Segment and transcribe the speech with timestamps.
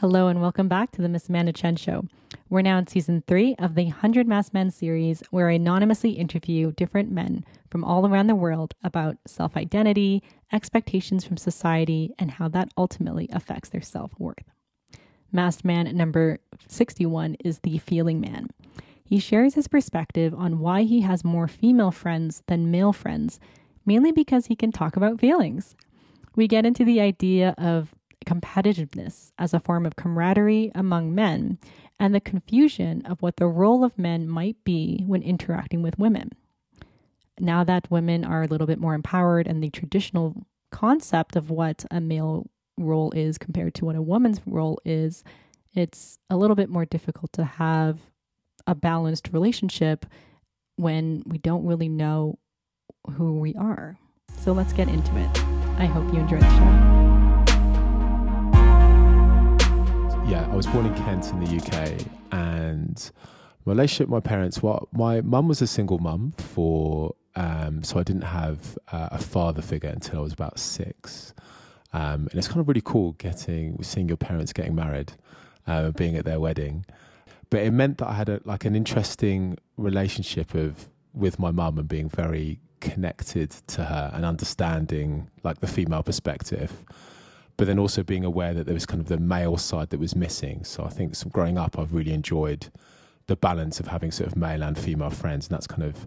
[0.00, 2.04] Hello and welcome back to the Miss Amanda Chen Show.
[2.48, 6.70] We're now in season three of the 100 Masked Men series, where I anonymously interview
[6.70, 10.22] different men from all around the world about self identity,
[10.52, 14.44] expectations from society, and how that ultimately affects their self worth.
[15.32, 16.38] Masked Man number
[16.68, 18.50] 61 is the feeling man.
[19.04, 23.40] He shares his perspective on why he has more female friends than male friends,
[23.84, 25.74] mainly because he can talk about feelings.
[26.36, 27.96] We get into the idea of
[28.28, 31.58] competitiveness as a form of camaraderie among men
[31.98, 36.32] and the confusion of what the role of men might be when interacting with women.
[37.40, 41.86] Now that women are a little bit more empowered and the traditional concept of what
[41.90, 42.46] a male
[42.76, 45.24] role is compared to what a woman's role is,
[45.74, 47.98] it's a little bit more difficult to have
[48.66, 50.04] a balanced relationship
[50.76, 52.38] when we don't really know
[53.12, 53.98] who we are.
[54.40, 55.44] So let's get into it.
[55.78, 57.07] I hope you enjoy the show.
[60.28, 63.10] Yeah, I was born in Kent in the UK, and
[63.64, 64.62] my relationship with my parents.
[64.62, 69.18] Well, my mum was a single mum for, um, so I didn't have uh, a
[69.18, 71.32] father figure until I was about six.
[71.94, 75.12] Um, and it's kind of really cool getting seeing your parents getting married,
[75.66, 76.84] uh, being at their wedding.
[77.48, 81.78] But it meant that I had a, like an interesting relationship of with my mum
[81.78, 86.84] and being very connected to her and understanding like the female perspective
[87.58, 90.14] but then also being aware that there was kind of the male side that was
[90.14, 90.64] missing.
[90.64, 92.70] So I think growing up, I've really enjoyed
[93.26, 96.06] the balance of having sort of male and female friends, and that's kind of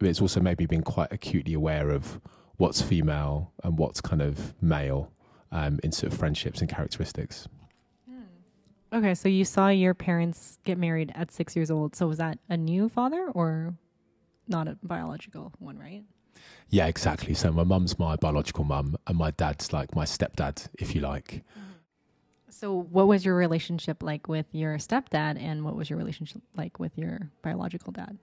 [0.00, 2.18] it's also maybe being quite acutely aware of
[2.56, 5.12] what's female and what's kind of male
[5.52, 7.46] um, in sort of friendships and characteristics.
[8.08, 8.96] Hmm.
[8.96, 11.94] Okay, so you saw your parents get married at six years old.
[11.94, 13.74] So was that a new father or
[14.48, 16.04] not a biological one, right?
[16.68, 17.34] Yeah, exactly.
[17.34, 21.42] So my mum's my biological mum, and my dad's like my stepdad, if you like.
[22.48, 26.78] So, what was your relationship like with your stepdad, and what was your relationship like
[26.78, 28.18] with your biological dad?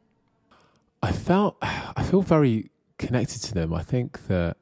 [1.01, 3.73] I felt, I feel very connected to them.
[3.73, 4.57] I think that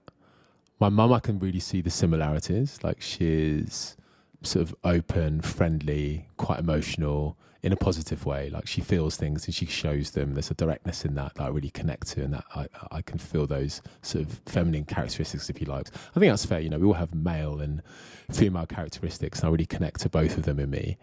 [0.80, 2.80] my mum, I can really see the similarities.
[2.84, 3.96] Like she's
[4.46, 8.50] sort of open, friendly, quite emotional in a positive way.
[8.50, 10.36] Like she feels things and she shows them.
[10.36, 13.18] There's a directness in that that I really connect to, and that I, I can
[13.18, 15.88] feel those sort of feminine characteristics, if you like.
[16.16, 16.60] I think that's fair.
[16.60, 17.82] You know, we all have male and
[18.32, 20.98] female characteristics, and I really connect to both of them in me.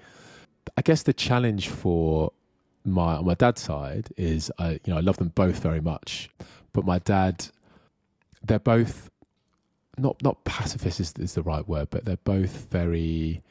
[0.77, 2.33] I guess the challenge for
[2.85, 6.31] my on my dad's side is I you know I love them both very much,
[6.73, 7.49] but my dad,
[8.41, 9.11] they're both
[9.99, 13.43] not not pacifist is, is the right word, but they're both very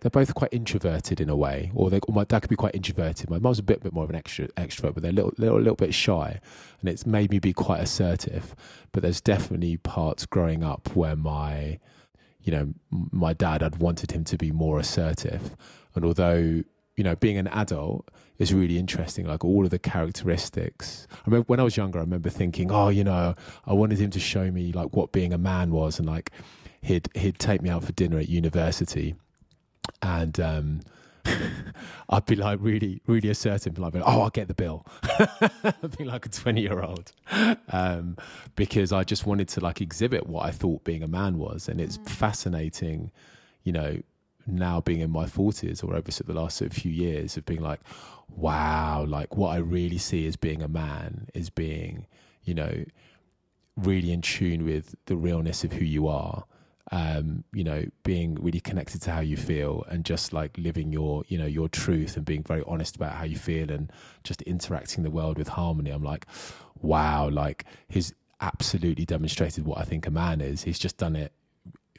[0.00, 3.30] they're both quite introverted in a way, or, they, my dad could be quite introverted.
[3.30, 5.58] My mum's a bit, bit more of an extra, extrovert, but they're a little, little,
[5.58, 6.40] little bit shy,
[6.80, 8.56] and it's made me be quite assertive.
[8.90, 11.78] But there's definitely parts growing up where my,
[12.42, 15.56] you know, my dad, I'd wanted him to be more assertive,
[15.94, 16.64] and although
[16.96, 18.08] you know, being an adult
[18.42, 19.26] is really interesting.
[19.26, 21.06] Like all of the characteristics.
[21.10, 23.34] I remember when I was younger, I remember thinking, oh, you know,
[23.66, 26.30] I wanted him to show me like what being a man was, and like
[26.82, 29.14] he'd he'd take me out for dinner at university,
[30.02, 30.80] and um,
[32.08, 34.86] I'd be like really, really assertive, like, oh, I'll get the bill.
[35.64, 37.12] I'd be like a 20 year old.
[37.70, 38.16] Um,
[38.56, 41.68] because I just wanted to like exhibit what I thought being a man was.
[41.68, 42.08] And it's mm.
[42.08, 43.10] fascinating,
[43.62, 44.02] you know,
[44.46, 47.60] now being in my 40s or over the last sort of few years of being
[47.60, 47.80] like,
[48.28, 52.06] wow, like what I really see as being a man is being,
[52.44, 52.84] you know,
[53.76, 56.44] really in tune with the realness of who you are.
[56.90, 61.24] Um, you know, being really connected to how you feel and just like living your,
[61.26, 63.90] you know, your truth and being very honest about how you feel and
[64.24, 65.90] just interacting the world with harmony.
[65.90, 66.26] I'm like,
[66.82, 70.64] wow, like he's absolutely demonstrated what I think a man is.
[70.64, 71.32] He's just done it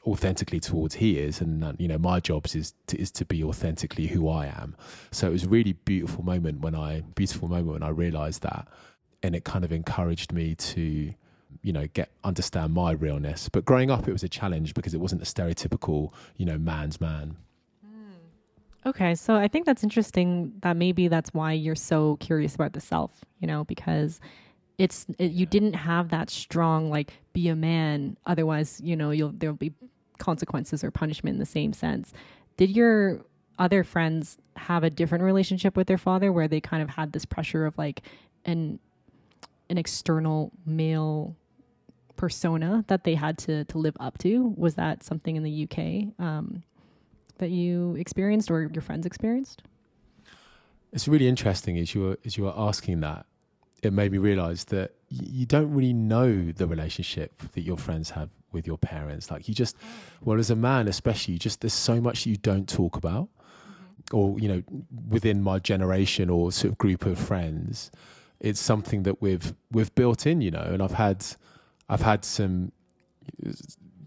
[0.06, 3.44] authentically towards he is and uh, you know my job is to, is to be
[3.44, 4.76] authentically who I am.
[5.12, 8.68] So it was a really beautiful moment when I beautiful moment when I realized that
[9.22, 11.14] and it kind of encouraged me to
[11.62, 13.48] you know get understand my realness.
[13.48, 17.00] But growing up it was a challenge because it wasn't a stereotypical you know man's
[17.00, 17.38] man.
[17.86, 18.90] Hmm.
[18.90, 22.82] okay so i think that's interesting that maybe that's why you're so curious about the
[22.82, 24.20] self you know because
[24.78, 29.32] it's it, you didn't have that strong like be a man otherwise you know you'll
[29.32, 29.74] there'll be
[30.18, 32.14] consequences or punishment in the same sense.
[32.58, 33.26] Did your
[33.60, 37.26] other friends have a different relationship with their father where they kind of had this
[37.26, 38.02] pressure of like
[38.46, 38.80] an
[39.70, 41.36] an external male
[42.16, 44.54] persona that they had to to live up to?
[44.58, 46.64] Was that something in the UK um,
[47.38, 49.64] that you experienced or your friends experienced?
[50.92, 53.26] It's really interesting as you were as you were asking that.
[53.82, 58.30] It made me realize that you don't really know the relationship that your friends have
[58.54, 59.32] with your parents.
[59.32, 59.76] Like you just,
[60.22, 64.18] well, as a man, especially, you just there's so much you don't talk about, mm-hmm.
[64.18, 64.64] or you know,
[65.10, 67.92] within my generation or sort of group of friends,
[68.40, 70.62] it's something that we've we've built in, you know.
[70.62, 71.26] And I've had
[71.90, 72.72] I've had some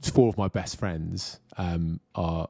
[0.03, 2.49] four of my best friends um, are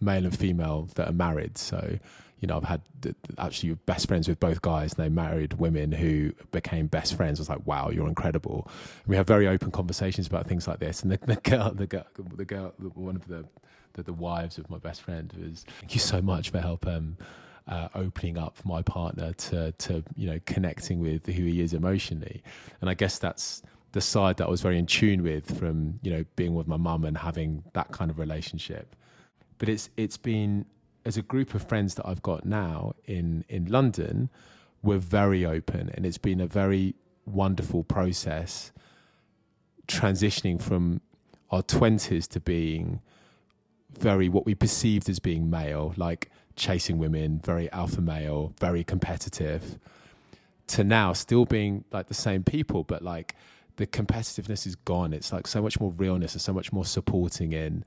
[0.00, 1.98] male and female that are married, so
[2.40, 2.82] you know, I've had
[3.38, 7.38] actually best friends with both guys, and they married women who became best friends.
[7.38, 8.68] I was like, wow, you're incredible.
[9.04, 11.02] And we have very open conversations about things like this.
[11.02, 12.04] And the, the girl, the girl,
[12.36, 13.44] the girl, one of the,
[13.94, 16.86] the, the wives of my best friend was, thank you so much for help.
[16.86, 17.16] Um,
[17.66, 22.42] uh, opening up my partner to to you know connecting with who he is emotionally,
[22.82, 26.10] and I guess that's the side that I was very in tune with from you
[26.10, 28.94] know being with my mum and having that kind of relationship.
[29.56, 30.66] But it's it's been
[31.04, 34.30] as a group of friends that I've got now in in London,
[34.82, 36.94] we're very open, and it's been a very
[37.26, 38.72] wonderful process
[39.86, 41.00] transitioning from
[41.50, 43.00] our twenties to being
[43.98, 49.78] very what we perceived as being male, like chasing women, very alpha male, very competitive,
[50.66, 53.34] to now still being like the same people, but like
[53.76, 55.12] the competitiveness is gone.
[55.12, 57.84] It's like so much more realness and so much more supporting in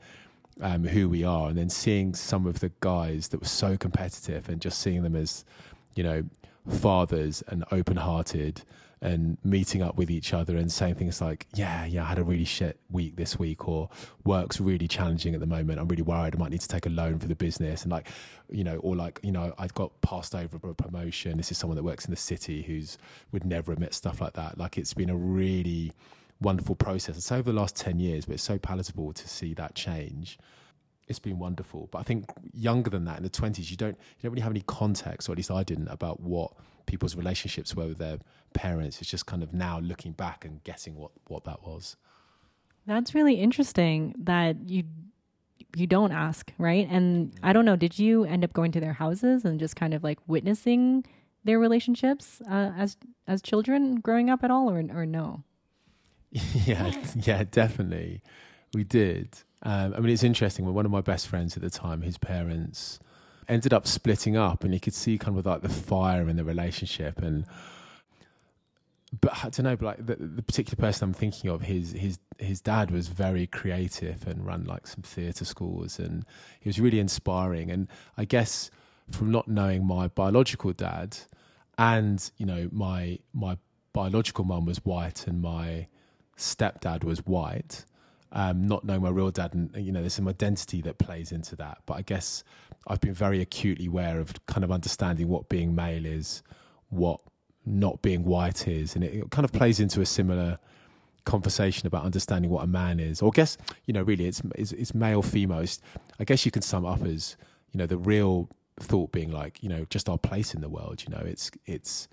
[0.61, 4.49] um, who we are, and then seeing some of the guys that were so competitive,
[4.49, 5.45] and just seeing them as,
[5.95, 6.23] you know,
[6.67, 8.63] fathers and open-hearted,
[8.99, 12.23] and meeting up with each other and saying things like, "Yeah, yeah, I had a
[12.23, 13.89] really shit week this week," or
[14.25, 15.79] "Work's really challenging at the moment.
[15.79, 16.35] I'm really worried.
[16.35, 18.07] I might need to take a loan for the business," and like,
[18.49, 21.37] you know, or like, you know, I got passed over for a promotion.
[21.37, 22.97] This is someone that works in the city who's
[23.31, 24.57] would never admit stuff like that.
[24.57, 25.91] Like, it's been a really
[26.41, 27.17] wonderful process.
[27.17, 30.37] It's over the last 10 years, but it's so palatable to see that change.
[31.07, 31.87] It's been wonderful.
[31.91, 34.51] But I think younger than that, in the 20s, you don't, you don't really have
[34.51, 36.53] any context, or at least I didn't, about what
[36.85, 38.19] people's relationships were with their
[38.53, 38.99] parents.
[39.01, 41.95] It's just kind of now looking back and guessing what, what that was.
[42.85, 44.83] That's really interesting that you
[45.75, 46.87] you don't ask, right?
[46.89, 49.93] And I don't know, did you end up going to their houses and just kind
[49.93, 51.05] of like witnessing
[51.43, 52.97] their relationships uh, as
[53.27, 55.43] as children growing up at all, or or no?
[56.31, 58.21] yeah, yeah, definitely.
[58.73, 59.29] We did.
[59.63, 60.65] Um, I mean, it's interesting.
[60.65, 62.99] When one of my best friends at the time, his parents
[63.47, 66.43] ended up splitting up, and you could see kind of like the fire in the
[66.43, 67.19] relationship.
[67.19, 67.45] And
[69.21, 72.19] but I don't know, but like the, the particular person I'm thinking of, his his
[72.37, 76.25] his dad was very creative and ran like some theatre schools, and
[76.59, 77.71] he was really inspiring.
[77.71, 77.87] And
[78.17, 78.69] I guess
[79.11, 81.17] from not knowing my biological dad,
[81.77, 83.57] and you know my my
[83.93, 85.87] biological mum was white, and my
[86.37, 87.85] stepdad was white,
[88.31, 91.55] um, not knowing my real dad, and you know, there's some identity that plays into
[91.57, 91.79] that.
[91.85, 92.43] But I guess
[92.87, 96.43] I've been very acutely aware of kind of understanding what being male is,
[96.89, 97.19] what
[97.65, 100.59] not being white is, and it, kind of plays into a similar
[101.25, 103.21] conversation about understanding what a man is.
[103.21, 105.59] Or I guess you know, really, it's it's, it's male, female.
[105.59, 105.79] It's,
[106.19, 107.37] I guess you can sum up as
[107.71, 108.49] you know the real
[108.79, 111.03] thought being like you know just our place in the world.
[111.07, 112.07] You know, it's it's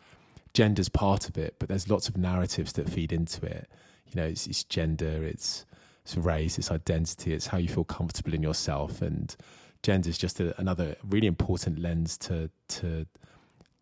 [0.55, 3.69] gender's part of it, but there's lots of narratives that feed into it
[4.07, 5.65] you know, it's, it's gender, it's,
[6.05, 9.35] it's race, it's identity, it's how you feel comfortable in yourself, and
[9.83, 13.07] gender is just a, another really important lens to to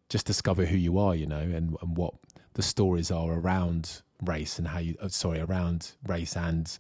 [0.09, 2.15] just discover who you are, you know, and, and what
[2.55, 6.79] the stories are around race and how you, uh, sorry, around race and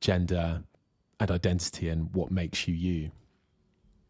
[0.00, 0.62] gender
[1.20, 3.10] and identity and what makes you you.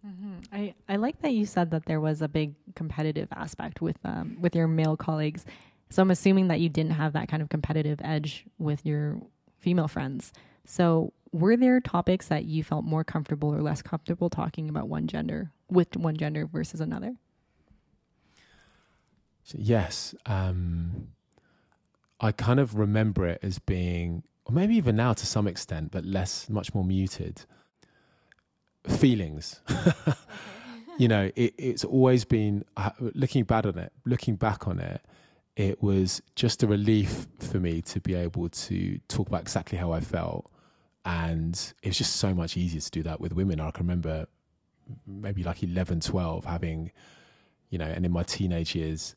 [0.06, 0.34] Mm-hmm.
[0.52, 4.36] I, I like that you said that there was a big competitive aspect with um,
[4.40, 5.44] with your male colleagues.
[5.94, 9.20] So I'm assuming that you didn't have that kind of competitive edge with your
[9.60, 10.32] female friends.
[10.64, 15.06] So were there topics that you felt more comfortable or less comfortable talking about one
[15.06, 17.14] gender with one gender versus another?
[19.44, 20.16] So yes.
[20.26, 21.10] Um,
[22.18, 26.04] I kind of remember it as being, or maybe even now to some extent, but
[26.04, 27.42] less, much more muted.
[28.88, 29.60] Feelings.
[30.98, 33.92] you know, it, it's always been uh, looking back on it.
[34.04, 35.00] Looking back on it,
[35.56, 39.92] it was just a relief for me to be able to talk about exactly how
[39.92, 40.50] I felt.
[41.04, 43.60] And it was just so much easier to do that with women.
[43.60, 44.26] I can remember
[45.06, 46.90] maybe like 11, 12 having,
[47.70, 49.14] you know, and in my teenage years,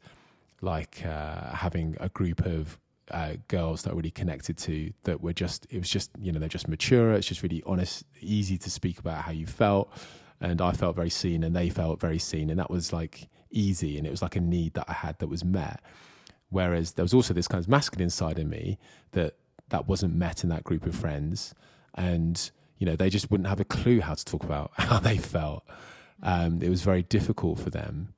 [0.62, 2.77] like uh, having a group of
[3.10, 6.39] uh, girls that I really connected to that were just, it was just, you know,
[6.39, 7.13] they're just mature.
[7.13, 9.91] It's just really honest, easy to speak about how you felt.
[10.39, 12.50] And I felt very seen and they felt very seen.
[12.51, 13.98] And that was like easy.
[13.98, 15.82] And it was like a need that I had that was met.
[16.50, 18.77] Whereas there was also this kind of masculine side in me
[19.12, 19.36] that
[19.70, 21.54] that wasn't met in that group of friends,
[21.96, 25.18] and you know they just wouldn't have a clue how to talk about how they
[25.18, 25.63] felt.
[26.24, 28.13] Um, it was very difficult for them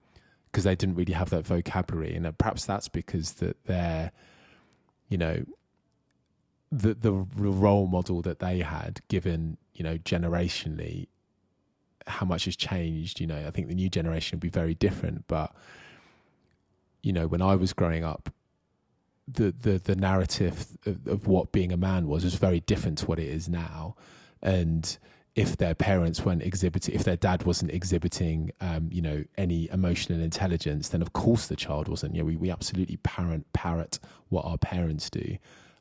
[0.52, 4.12] because they didn't really have that vocabulary, and perhaps that's because that they're,
[5.08, 5.44] you know,
[6.72, 11.08] the the role model that they had, given you know generationally,
[12.06, 13.20] how much has changed.
[13.20, 15.26] You know, I think the new generation will be very different.
[15.28, 15.54] But
[17.02, 18.32] you know, when I was growing up,
[19.28, 23.06] the the the narrative of, of what being a man was was very different to
[23.06, 23.96] what it is now,
[24.42, 24.98] and
[25.36, 30.20] if their parents weren't exhibiting, if their dad wasn't exhibiting, um, you know, any emotional
[30.20, 32.14] intelligence, then of course the child wasn't.
[32.14, 35.38] You know, we, we absolutely parent parrot what our parents do.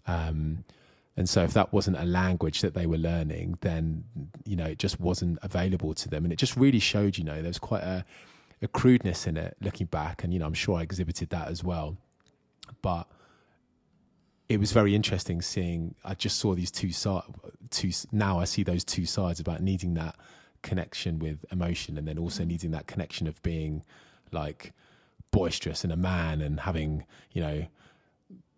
[0.06, 0.64] Um,
[1.16, 4.04] and so if that wasn't a language that they were learning, then,
[4.44, 6.22] you know, it just wasn't available to them.
[6.22, 8.04] And it just really showed, you know, there's quite a,
[8.62, 10.24] a crudeness in it looking back.
[10.24, 11.96] And, you know, I'm sure I exhibited that as well.
[12.82, 13.08] But
[14.48, 15.94] it was very interesting seeing.
[16.04, 17.26] I just saw these two sides.
[17.70, 20.16] Two now I see those two sides about needing that
[20.62, 23.84] connection with emotion, and then also needing that connection of being
[24.32, 24.72] like
[25.30, 27.66] boisterous and a man, and having you know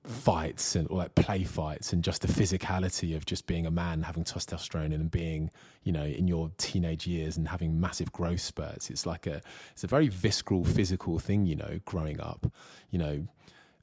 [0.05, 4.03] fights and or like play fights and just the physicality of just being a man
[4.03, 5.51] having testosterone and being
[5.83, 9.43] you know in your teenage years and having massive growth spurts it's like a
[9.73, 12.51] it's a very visceral physical thing you know growing up
[12.91, 13.27] you know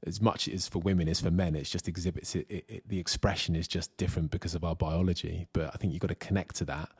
[0.06, 2.98] as much as for women as for men, it's just exhibits it, it, it, the
[2.98, 5.46] expression is just different because of our biology.
[5.52, 6.90] But I think you've got to connect to that,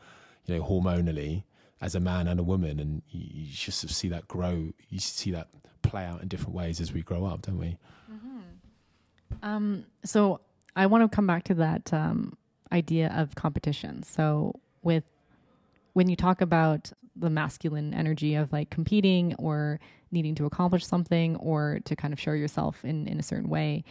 [0.47, 1.45] you know, hormonally
[1.81, 4.73] as a man and a woman, and you, you just see that grow.
[4.89, 5.49] You see that
[5.83, 7.79] play out in different ways as we grow up, don't we?
[8.13, 8.28] Mm-hmm.
[9.43, 10.41] Um, so
[10.77, 12.37] I want to come back to that um,
[12.73, 14.03] idea of competition.
[14.03, 15.05] So with
[15.93, 19.81] when you talk about the masculine energy of like competing or
[20.13, 23.85] needing to accomplish something or to kind of show yourself in, in a certain way.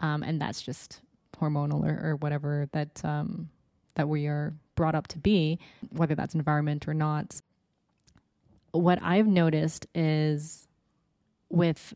[0.00, 1.00] Um, and that's just
[1.38, 3.48] hormonal or, or whatever that um,
[3.94, 5.58] that we are brought up to be,
[5.90, 7.40] whether that's environment or not.
[8.72, 10.66] What I've noticed is
[11.50, 11.94] with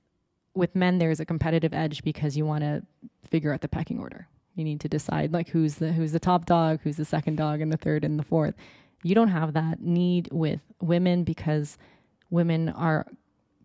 [0.55, 2.83] with men there's a competitive edge because you want to
[3.29, 4.29] figure out the pecking order.
[4.55, 7.61] You need to decide like who's the who's the top dog, who's the second dog,
[7.61, 8.55] and the third and the fourth.
[9.03, 11.77] You don't have that need with women because
[12.31, 13.07] women are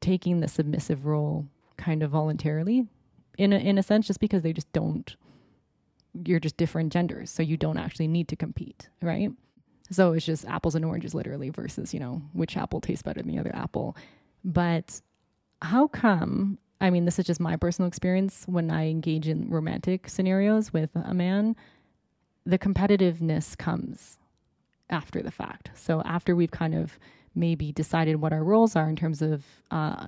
[0.02, 1.46] taking the submissive role
[1.78, 2.88] kind of voluntarily
[3.38, 5.16] in a, in a sense just because they just don't
[6.26, 9.32] you're just different genders so you don't actually need to compete right
[9.92, 13.32] so it's just apples and oranges literally versus you know which apple tastes better than
[13.32, 13.96] the other apple
[14.44, 15.02] but
[15.62, 20.10] how come i mean this is just my personal experience when i engage in romantic
[20.10, 21.56] scenarios with a man
[22.46, 24.18] the competitiveness comes
[24.90, 26.98] after the fact so after we've kind of
[27.36, 30.08] maybe decided what our roles are in terms of uh,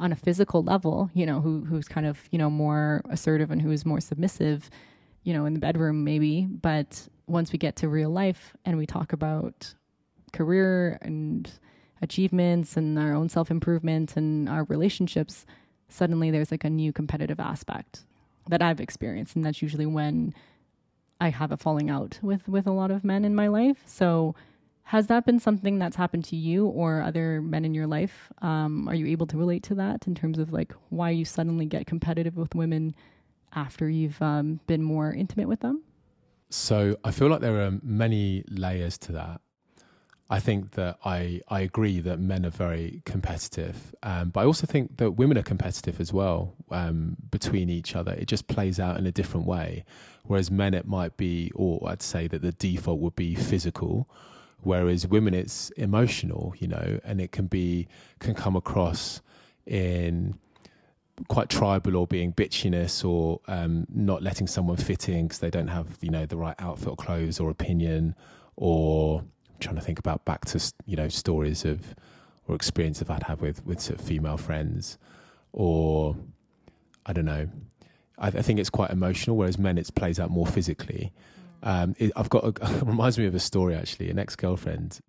[0.00, 3.62] on a physical level, you know, who who's kind of you know more assertive and
[3.62, 4.70] who is more submissive,
[5.22, 6.46] you know, in the bedroom maybe.
[6.46, 9.74] But once we get to real life and we talk about
[10.32, 11.50] career and
[12.02, 15.44] achievements and our own self improvement and our relationships,
[15.92, 18.04] suddenly there's like a new competitive aspect
[18.48, 20.34] that I've experienced, and that's usually when
[21.20, 23.82] I have a falling out with with a lot of men in my life.
[23.86, 24.34] So
[24.84, 28.32] has that been something that's happened to you or other men in your life?
[28.42, 31.64] Um, are you able to relate to that in terms of like why you suddenly
[31.64, 32.96] get competitive with women
[33.54, 35.82] after you've um, been more intimate with them?
[36.48, 39.40] So I feel like there are many layers to that.
[40.32, 44.64] I think that I, I agree that men are very competitive, um, but I also
[44.64, 48.12] think that women are competitive as well um, between each other.
[48.12, 49.84] It just plays out in a different way.
[50.22, 54.08] Whereas men, it might be, or I'd say that the default would be physical,
[54.62, 59.20] whereas women it's emotional you know and it can be can come across
[59.66, 60.38] in
[61.28, 65.68] quite tribal or being bitchiness or um, not letting someone fit in because they don't
[65.68, 68.14] have you know the right outfit or clothes or opinion
[68.56, 69.22] or
[69.60, 71.94] trying to think about back to you know stories of
[72.48, 74.98] or experience I'd have with with sort of female friends
[75.52, 76.16] or
[77.06, 77.48] I don't know
[78.18, 81.12] I, I think it's quite emotional whereas men it plays out more physically
[81.62, 84.10] um, it, I've got a, it reminds me of a story actually.
[84.10, 85.00] An ex girlfriend.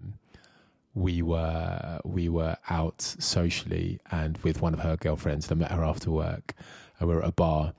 [0.93, 5.51] We were we were out socially and with one of her girlfriends.
[5.51, 6.53] I met her after work,
[6.99, 7.73] and we were at a bar,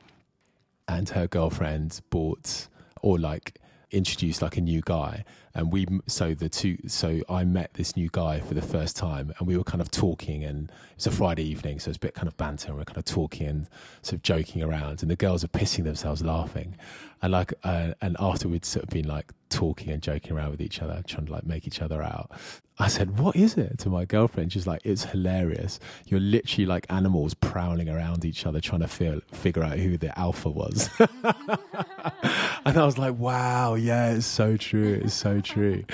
[0.89, 2.69] and her girlfriend bought
[3.03, 3.59] or like
[3.91, 8.09] introduced like a new guy and we so the two so i met this new
[8.13, 11.11] guy for the first time and we were kind of talking and it was a
[11.11, 13.69] friday evening so it's a bit kind of banter and we're kind of talking and
[14.03, 16.77] sort of joking around and the girls are pissing themselves laughing
[17.21, 20.61] and like uh, and after we'd sort of been like talking and joking around with
[20.61, 22.31] each other trying to like make each other out
[22.79, 24.53] I said, What is it to my girlfriend?
[24.53, 25.79] She's like, It's hilarious.
[26.07, 30.19] You're literally like animals prowling around each other trying to feel, figure out who the
[30.19, 30.89] alpha was.
[30.99, 35.01] and I was like, Wow, yeah, it's so true.
[35.05, 35.85] It's so true.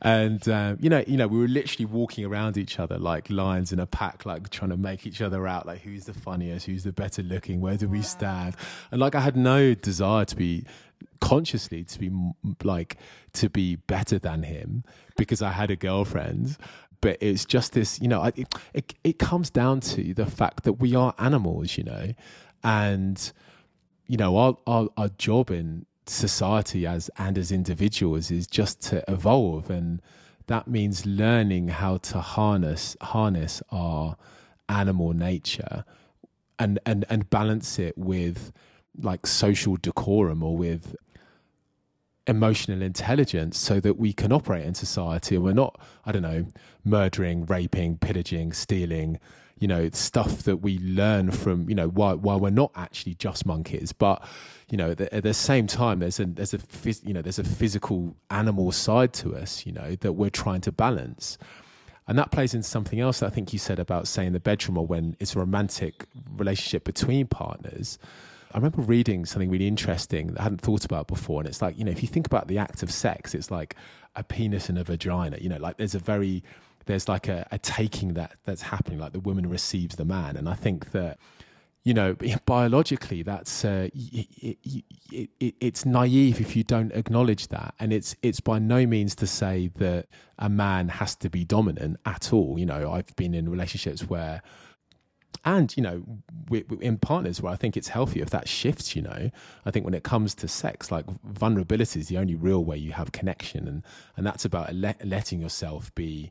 [0.00, 3.72] And, um, you know, you know, we were literally walking around each other like lions
[3.72, 6.84] in a pack, like trying to make each other out, like who's the funniest, who's
[6.84, 8.56] the better looking, where do we stand?
[8.90, 10.64] And like I had no desire to be
[11.20, 12.10] consciously to be
[12.64, 12.96] like
[13.32, 14.84] to be better than him
[15.16, 16.56] because I had a girlfriend.
[17.00, 20.74] But it's just this, you know, it, it, it comes down to the fact that
[20.74, 22.12] we are animals, you know,
[22.62, 23.32] and
[24.06, 29.04] you know our, our, our job in society as and as individuals is just to
[29.10, 29.70] evolve.
[29.70, 30.00] And
[30.46, 34.16] that means learning how to harness harness our
[34.68, 35.84] animal nature
[36.58, 38.52] and and and balance it with
[38.98, 40.96] like social decorum or with
[42.26, 45.34] emotional intelligence so that we can operate in society.
[45.36, 46.46] And we're not i don't know
[46.84, 49.18] murdering raping pillaging stealing
[49.62, 53.46] you know stuff that we learn from you know while while we're not actually just
[53.46, 54.20] monkeys but
[54.72, 57.20] you know at the, at the same time there's a there's a phys, you know
[57.20, 61.36] there's a physical animal side to us you know that we're trying to balance
[62.08, 64.78] and that plays into something else that I think you said about saying the bedroom
[64.78, 67.98] or when it's a romantic relationship between partners
[68.54, 71.40] I remember reading something really interesting that I hadn't thought about before.
[71.40, 73.76] And it's like, you know, if you think about the act of sex, it's like
[74.14, 75.38] a penis and a vagina.
[75.40, 76.44] You know, like there's a very,
[76.84, 80.36] there's like a, a taking that that's happening, like the woman receives the man.
[80.36, 81.18] And I think that,
[81.84, 84.58] you know, biologically, that's uh, it,
[85.10, 89.14] it, it, it's naive if you don't acknowledge that, and it's it's by no means
[89.16, 90.06] to say that
[90.38, 92.58] a man has to be dominant at all.
[92.58, 94.42] You know, I've been in relationships where
[95.44, 96.04] and you know
[96.48, 99.30] we, we, in partners where i think it's healthy if that shifts you know.
[99.64, 102.92] I think when it comes to sex like vulnerability is the only real way you
[102.92, 103.66] have connection.
[103.66, 103.82] And
[104.16, 106.30] and that's about let, letting yourself be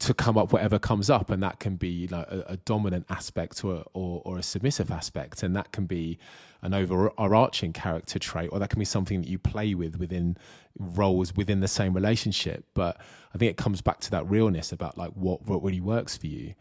[0.00, 3.64] to come up whatever comes up and that can be know, a, a, dominant aspect
[3.64, 6.18] or, or, or a submissive aspect and that can be
[6.62, 10.36] an overarching character trait or that can be something that you play with within
[10.76, 13.00] roles within the same relationship but
[13.34, 16.26] i think it comes back to that realness about like what, what really works for
[16.26, 16.54] you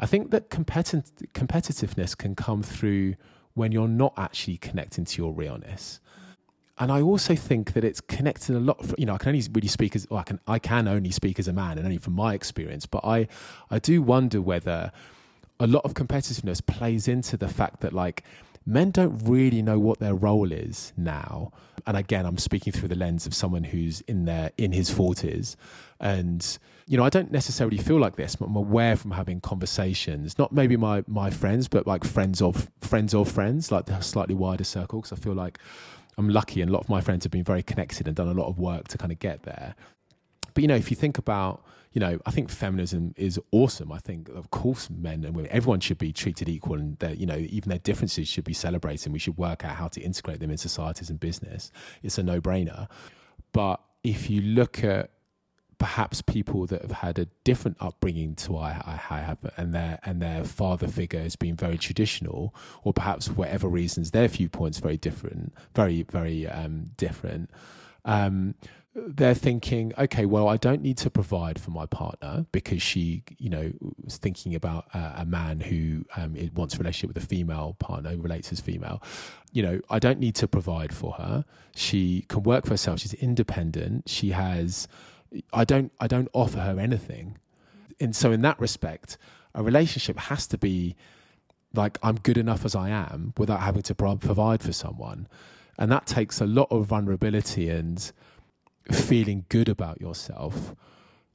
[0.00, 1.04] I think that competi-
[1.34, 3.16] competitiveness can come through
[3.52, 6.00] when you're not actually connecting to your realness.
[6.80, 8.84] And I also think that it's connected a lot.
[8.84, 10.40] For, you know, I can only really speak as I can.
[10.48, 12.86] I can only speak as a man, and only from my experience.
[12.86, 13.28] But I,
[13.70, 14.90] I do wonder whether
[15.60, 18.24] a lot of competitiveness plays into the fact that like
[18.64, 21.52] men don't really know what their role is now.
[21.86, 25.56] And again, I'm speaking through the lens of someone who's in their in his 40s
[26.00, 30.36] and you know, I don't necessarily feel like this, but I'm aware from having conversations,
[30.38, 34.34] not maybe my my friends, but like friends of friends of friends, like the slightly
[34.34, 35.60] wider circle because I feel like
[36.18, 38.34] I'm lucky and a lot of my friends have been very connected and done a
[38.34, 39.74] lot of work to kind of get there.
[40.54, 43.90] But you know, if you think about you know, I think feminism is awesome.
[43.90, 47.26] I think, of course, men and women, everyone should be treated equal, and that you
[47.26, 49.12] know, even their differences should be celebrated.
[49.12, 51.72] We should work out how to integrate them in societies and business.
[52.02, 52.86] It's a no-brainer.
[53.52, 55.10] But if you look at
[55.80, 60.22] perhaps people that have had a different upbringing to I, I have, and their and
[60.22, 64.98] their father figure has been very traditional, or perhaps for whatever reasons their viewpoints very
[64.98, 67.50] different, very very um, different.
[68.04, 68.54] Um,
[68.94, 73.48] they're thinking, okay, well, I don't need to provide for my partner because she, you
[73.48, 78.10] know, was thinking about a man who um, wants a relationship with a female partner,
[78.10, 79.00] who relates as female.
[79.52, 81.44] You know, I don't need to provide for her.
[81.74, 83.00] She can work for herself.
[83.00, 84.08] She's independent.
[84.08, 84.86] She has.
[85.52, 85.92] I don't.
[86.00, 87.38] I don't offer her anything,
[88.00, 89.16] and so in that respect,
[89.54, 90.96] a relationship has to be
[91.72, 95.28] like I'm good enough as I am without having to provide for someone,
[95.78, 98.10] and that takes a lot of vulnerability and
[98.92, 100.74] feeling good about yourself,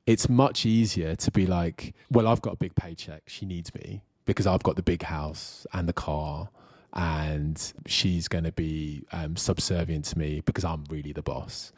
[0.06, 3.24] it's much easier to be like, well, I've got a big paycheck.
[3.28, 6.50] She needs me because I've got the big house and the car,
[6.94, 11.72] and she's going to be um, subservient to me because I'm really the boss.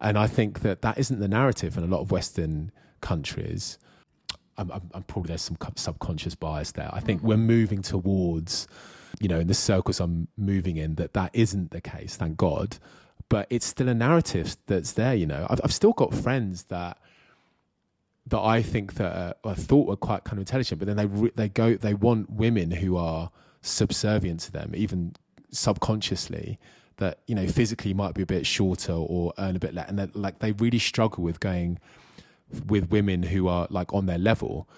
[0.00, 3.78] And I think that that isn't the narrative in a lot of Western countries.
[4.56, 6.90] I'm, I'm, I'm probably there's some subconscious bias there.
[6.92, 7.28] I think mm-hmm.
[7.28, 8.66] we're moving towards,
[9.20, 12.16] you know, in the circles I'm moving in, that that isn't the case.
[12.16, 12.78] Thank God
[13.30, 15.14] but it's still a narrative that's there.
[15.14, 16.98] You know, I've, I've still got friends that
[18.26, 21.06] that I think that uh, I thought were quite kind of intelligent, but then they
[21.06, 23.30] re- they go they want women who are
[23.62, 25.14] subservient to them, even
[25.50, 26.58] subconsciously.
[27.00, 30.14] That you know physically might be a bit shorter or earn a bit less, and
[30.14, 31.78] like they really struggle with going
[32.66, 34.68] with women who are like on their level.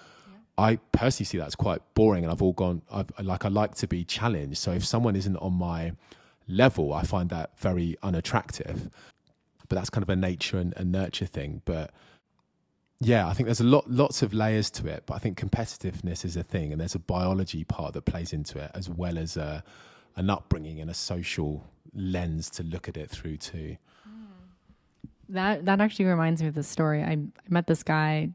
[0.57, 2.81] I personally see that's quite boring, and I've all gone.
[2.91, 4.57] I've like I like to be challenged.
[4.57, 5.93] So if someone isn't on my
[6.47, 8.89] level, I find that very unattractive.
[9.67, 11.61] But that's kind of a nature and, and nurture thing.
[11.65, 11.91] But
[12.99, 15.03] yeah, I think there's a lot, lots of layers to it.
[15.05, 18.59] But I think competitiveness is a thing, and there's a biology part that plays into
[18.59, 19.63] it, as well as a,
[20.15, 23.77] an upbringing and a social lens to look at it through too.
[24.07, 24.27] Mm.
[25.29, 27.03] That that actually reminds me of the story.
[27.03, 28.29] I, I met this guy,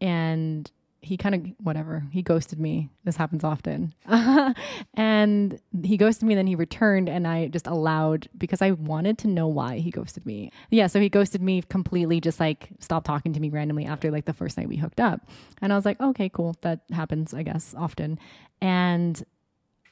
[0.00, 0.70] and
[1.04, 2.88] he kind of whatever he ghosted me.
[3.04, 3.94] This happens often.
[4.96, 9.18] And he ghosted me and then he returned and i just allowed because i wanted
[9.18, 10.50] to know why he ghosted me.
[10.70, 14.24] Yeah so he ghosted me completely just like stopped talking to me randomly after like
[14.24, 15.20] the first night we hooked up.
[15.60, 16.56] And i was like okay cool.
[16.62, 18.18] That happens i guess often.
[18.60, 19.22] And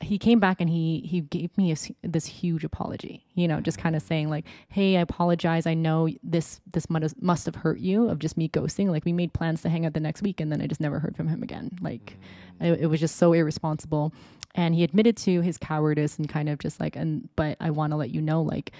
[0.03, 3.79] he came back and he he gave me a, this huge apology you know just
[3.79, 5.67] kind of saying like hey i apologize.
[5.67, 8.89] I know this this must have hurt you of just me ghosting.
[8.89, 10.99] Like we made plans to hang out the next week and then i just never
[10.99, 11.79] heard from him again.
[11.81, 12.17] Like
[12.61, 12.67] mm.
[12.67, 14.13] it, it was just so irresponsible.
[14.55, 17.93] And he admitted to his cowardice and kind of just like and but i want
[17.93, 18.73] to let you know like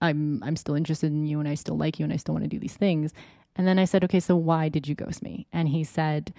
[0.00, 2.44] i'm i'm still interested in you and i still like you and i still want
[2.44, 3.12] to do these things.
[3.56, 5.46] And then i said okay so why did you ghost me?
[5.52, 6.32] And he said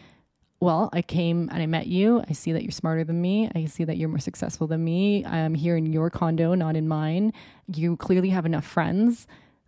[0.61, 2.21] well, I came and I met you.
[2.29, 3.49] I see that you're smarter than me.
[3.55, 5.25] I see that you're more successful than me.
[5.25, 7.33] I'm here in your condo, not in mine.
[7.73, 9.25] You clearly have enough friends.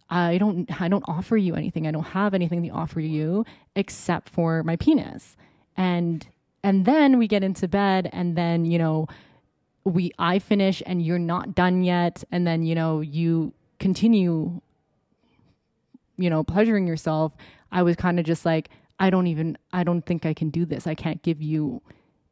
[0.10, 1.88] I don't I don't offer you anything.
[1.88, 5.38] I don't have anything to offer you except for my penis.
[5.78, 6.28] And
[6.64, 9.08] and then we get into bed and then, you know,
[9.86, 14.60] we I finish and you're not done yet and then, you know, you continue
[16.18, 17.34] you know, pleasuring yourself.
[17.72, 18.70] I was kind of just like
[19.02, 20.86] I don't even I don't think I can do this.
[20.86, 21.82] I can't give you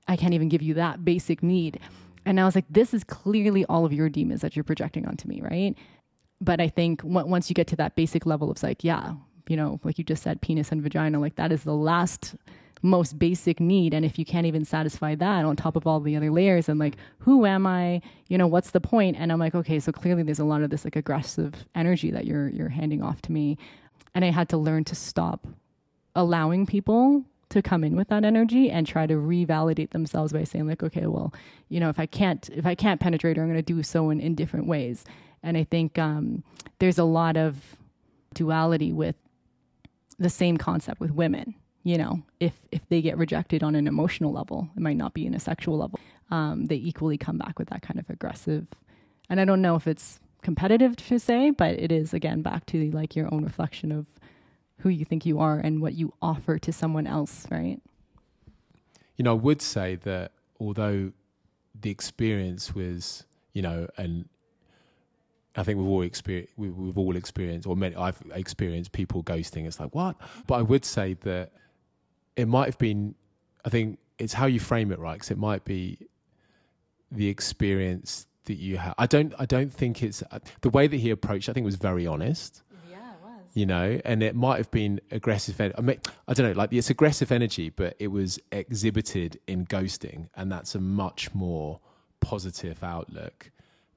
[0.08, 1.80] I can't even give you that basic need.
[2.26, 5.28] And I was like, this is clearly all of your demons that you're projecting onto
[5.28, 5.76] me, right?
[6.40, 9.14] But I think once you get to that basic level of like, yeah,
[9.48, 12.36] you know, like you just said, penis and vagina, like that is the last
[12.84, 13.94] most basic need.
[13.94, 16.80] And if you can't even satisfy that on top of all the other layers, and
[16.80, 18.02] like, who am I?
[18.28, 19.18] You know, what's the point?
[19.20, 22.26] And I'm like, okay, so clearly there's a lot of this like aggressive energy that
[22.26, 23.58] you're you're handing off to me.
[24.14, 25.48] And I had to learn to stop
[26.15, 30.67] allowing people to come in with that energy and try to revalidate themselves by saying
[30.67, 31.34] like okay well
[31.67, 34.10] you know if i can't if i can't penetrate her i'm going to do so
[34.10, 35.04] in, in different ways.
[35.41, 36.43] And i think um,
[36.80, 37.76] there's a lot of
[38.34, 39.15] duality with
[40.17, 42.22] the same concept with women you know?
[42.39, 45.39] If if they get rejected on an emotional level it might not be in a
[45.39, 46.00] sexual level
[46.32, 48.67] um, they equally come back with that kind of aggressive
[49.30, 52.91] and i don't know if it's competitive to say but it is again back to
[52.91, 54.06] like your own reflection of
[54.80, 57.80] who you think you are and what you offer to someone else, right?
[59.18, 61.12] You know, I would say that although
[61.80, 64.28] the experience was, you know, and
[65.56, 69.68] I think we've all experienced, we've all experienced, or many, I've experienced people ghosting.
[69.68, 70.15] It's like what?
[70.48, 71.52] But I would say that
[72.36, 73.15] it might have been.
[73.65, 75.13] I think it's how you frame it, right?
[75.13, 75.98] Because it might be
[77.12, 78.96] the experience that you have.
[78.98, 79.34] I don't.
[79.38, 81.50] I don't think it's uh, the way that he approached.
[81.50, 82.63] I think it was very honest
[83.54, 85.60] you know, and it might have been aggressive.
[85.60, 90.30] I mean, I don't know, like it's aggressive energy, but it was exhibited in ghosting,
[90.36, 91.80] and that's a much more
[92.20, 93.52] positive outlook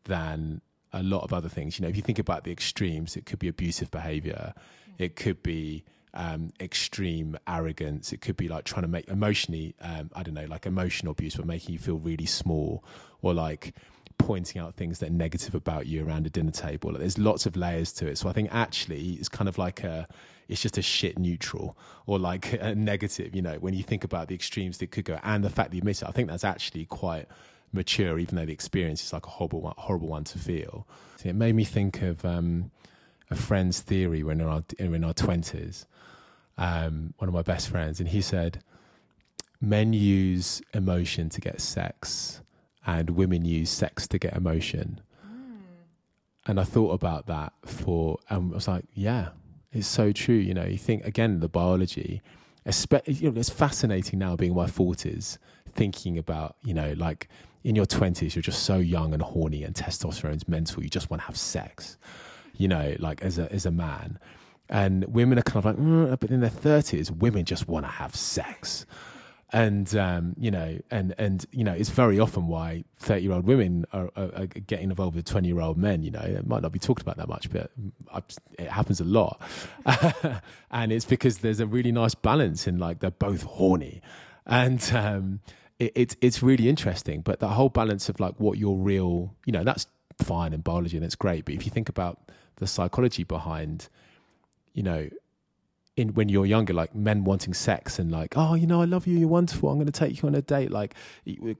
[0.05, 0.61] than
[0.93, 1.79] a lot of other things.
[1.79, 4.55] You know, if you think about the extremes, it could be abusive behavior,
[4.99, 5.85] it could be
[6.15, 10.47] um, extreme arrogance, it could be like trying to make emotionally, um, I don't know,
[10.47, 12.85] like emotional abuse, but making you feel really small,
[13.23, 13.75] or like
[14.19, 16.91] pointing out things that are negative about you around a dinner table.
[16.91, 18.19] Like, there's lots of layers to it.
[18.19, 20.07] So I think actually it's kind of like a,
[20.49, 24.29] it's just a shit neutral or like a negative, you know, when you think about
[24.29, 26.45] the extremes that could go and the fact that you miss it, I think that's
[26.45, 27.27] actually quite
[27.73, 30.87] mature, even though the experience is like a horrible one, horrible one to feel.
[31.17, 32.71] So it made me think of um,
[33.31, 35.87] a friend's theory when in our, in our 20s,
[36.59, 38.63] um, one of my best friends, and he said,
[39.61, 42.43] men use emotion to get sex
[42.87, 45.01] and women use sex to get emotion.
[45.27, 45.61] Mm.
[46.47, 49.31] And I thought about that for, and I was like, yeah,
[49.73, 50.35] it's so true.
[50.35, 52.23] You know, you think again, the biology,
[53.07, 57.29] you know, it's fascinating now being in my 40s, thinking about, you know, like
[57.65, 60.83] in your 20s, you're just so young and horny and testosterone's mental.
[60.83, 61.97] You just want to have sex,
[62.57, 64.19] you know, like as a, as a man.
[64.69, 67.91] And women are kind of like, mm, but in their 30s, women just want to
[67.91, 68.87] have sex
[69.53, 74.11] and um, you know, and and you know, it's very often why thirty-year-old women are,
[74.17, 76.03] are, are, getting involved with twenty-year-old men.
[76.03, 77.71] You know, it might not be talked about that much, but
[78.59, 79.41] it happens a lot,
[80.71, 84.01] and it's because there's a really nice balance in like they're both horny,
[84.47, 85.41] and um,
[85.79, 87.21] it, it's it's really interesting.
[87.21, 89.87] But the whole balance of like what your real, you know, that's
[90.19, 91.45] fine in biology and it's great.
[91.45, 93.89] But if you think about the psychology behind,
[94.73, 95.09] you know,
[95.97, 99.07] in when you're younger, like men wanting sex and like, oh, you know, I love
[99.07, 100.95] you, you're wonderful, I'm going to take you on a date, like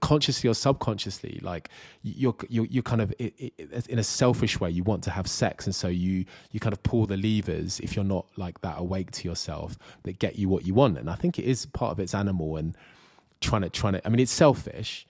[0.01, 1.69] consciously or subconsciously, like
[2.01, 5.75] you're you're, you're kind of in a selfish way, you want to have sex, and
[5.75, 9.27] so you you kind of pull the levers if you're not like that awake to
[9.27, 12.15] yourself that get you what you want, and I think it is part of its
[12.15, 12.75] animal and
[13.39, 14.05] trying to trying to.
[14.05, 15.05] I mean, it's selfish,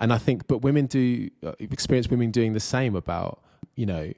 [0.00, 3.42] and I think, but women do uh, experience women doing the same about
[3.74, 4.14] you know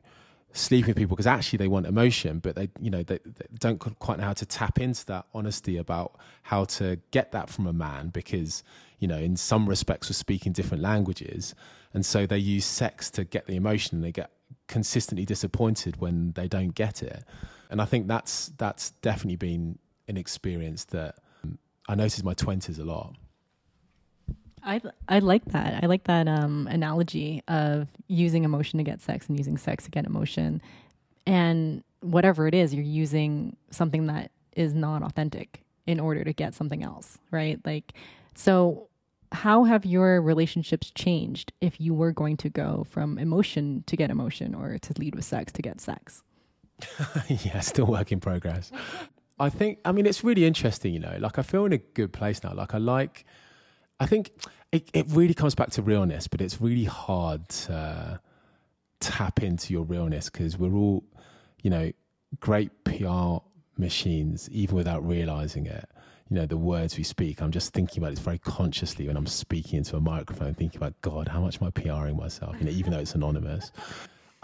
[0.56, 3.78] sleeping with people because actually they want emotion, but they, you know, they, they, don't
[3.78, 7.72] quite know how to tap into that honesty about how to get that from a
[7.72, 8.62] man because,
[8.98, 11.54] you know, in some respects we're speaking different languages.
[11.92, 14.30] And so they use sex to get the emotion and they get
[14.66, 17.24] consistently disappointed when they don't get it.
[17.70, 22.78] And I think that's, that's definitely been an experience that um, I noticed my twenties
[22.78, 23.14] a lot.
[24.66, 25.82] I I like that.
[25.82, 29.90] I like that um, analogy of using emotion to get sex and using sex to
[29.90, 30.60] get emotion,
[31.26, 36.54] and whatever it is, you're using something that is not authentic in order to get
[36.54, 37.60] something else, right?
[37.64, 37.92] Like,
[38.34, 38.88] so
[39.32, 44.10] how have your relationships changed if you were going to go from emotion to get
[44.10, 46.22] emotion or to lead with sex to get sex?
[47.28, 48.72] yeah, still work in progress.
[49.38, 52.12] I think, I mean, it's really interesting, you know, like I feel in a good
[52.12, 52.54] place now.
[52.54, 53.24] Like I like,
[53.98, 54.30] I think
[54.72, 58.20] it, it really comes back to realness, but it's really hard to
[59.00, 61.04] tap into your realness because we're all,
[61.62, 61.92] you know,
[62.40, 63.38] great PR
[63.78, 65.88] machines, even without realizing it.
[66.28, 69.26] You know, the words we speak, I'm just thinking about it very consciously when I'm
[69.26, 72.56] speaking into a microphone, thinking about, God, how much am I PRing myself?
[72.58, 73.70] You know, even though it's anonymous.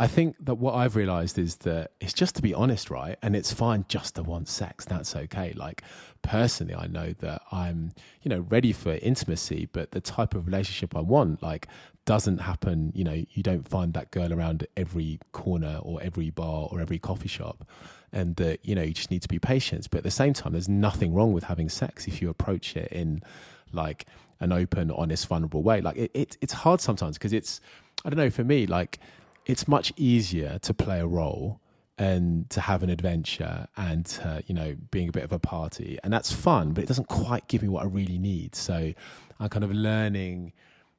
[0.02, 3.16] I think that what I've realized is that it's just to be honest, right?
[3.22, 4.84] And it's fine just to want sex.
[4.84, 5.52] That's okay.
[5.54, 5.82] Like
[6.22, 10.96] personally, I know that I'm, you know, ready for intimacy, but the type of relationship
[10.96, 11.68] I want, like,
[12.04, 12.90] doesn't happen.
[12.96, 16.98] You know, you don't find that girl around every corner or every bar or every
[16.98, 17.64] coffee shop.
[18.12, 19.86] And that, you know, you just need to be patient.
[19.88, 22.90] But at the same time, there's nothing wrong with having sex if you approach it
[22.90, 23.22] in
[23.70, 24.06] like
[24.40, 25.80] an open, honest, vulnerable way.
[25.80, 27.60] Like it, it it's hard sometimes because it's,
[28.04, 28.98] I don't know, for me, like,
[29.46, 31.60] it's much easier to play a role
[31.98, 35.98] and to have an adventure and to, you know being a bit of a party.
[36.02, 38.54] And that's fun but it doesn't quite give me what i really need.
[38.54, 38.92] So
[39.40, 40.52] i'm kind of learning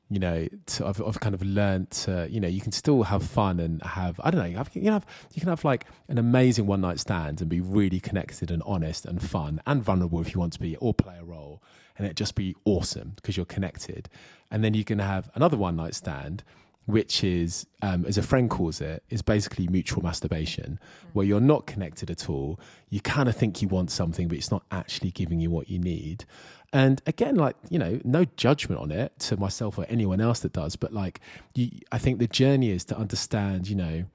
[0.10, 3.24] you know to, I've, I've kind of learned to you know you can still have
[3.24, 6.68] fun and have i don't know have, you have you can have like an amazing
[6.68, 10.40] one night stand and be really connected and honest and fun and vulnerable if you
[10.40, 11.64] want to be or play a role
[11.98, 14.10] and it just be awesome because you're connected.
[14.50, 16.44] And then you can have another one night stand
[16.86, 20.80] which is, um, as a friend calls it, is basically mutual masturbation,
[21.14, 22.60] where you're not connected at all.
[22.90, 25.80] You kind of think you want something, but it's not actually giving you what you
[25.80, 26.26] need.
[26.74, 30.54] And again, like you know, no judgment on it to myself or anyone else that
[30.54, 31.22] does, but like,
[31.56, 34.06] you, I think the journey is to understand, you know,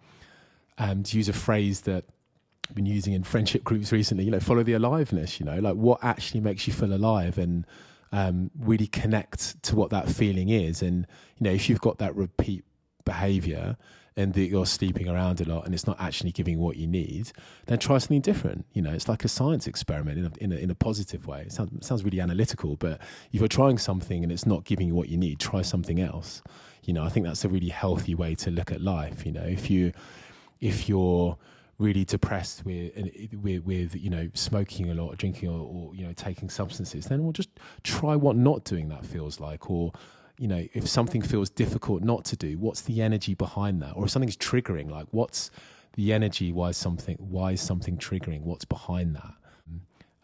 [0.77, 2.05] um, to use a phrase that
[2.69, 5.77] I've been using in friendship groups recently, you know, follow the aliveness, you know, like
[5.77, 7.67] what actually makes you feel alive and
[8.13, 10.83] um, really connect to what that feeling is.
[10.83, 11.07] And
[11.39, 12.65] you know, if you've got that repeat
[13.05, 13.77] behavior
[14.17, 17.31] and that you're sleeping around a lot and it's not actually giving what you need,
[17.67, 18.67] then try something different.
[18.73, 21.43] You know, it's like a science experiment in a, in a, in a positive way.
[21.43, 23.01] It sounds, it sounds really analytical, but
[23.33, 26.43] if you're trying something and it's not giving you what you need, try something else.
[26.83, 29.25] You know, I think that's a really healthy way to look at life.
[29.25, 29.93] You know, if you
[30.61, 31.39] if you're
[31.79, 32.93] really depressed with,
[33.41, 37.23] with, with you know smoking a lot, drinking, or, or, you know taking substances, then
[37.23, 37.51] we'll just
[37.83, 39.93] try what not doing that feels like, or
[40.39, 44.05] you know if something feels difficult not to do, what's the energy behind that, or
[44.05, 45.51] if something's triggering, like what's
[45.95, 46.53] the energy?
[46.53, 47.17] Why is something?
[47.19, 48.43] Why is something triggering?
[48.43, 49.35] What's behind that?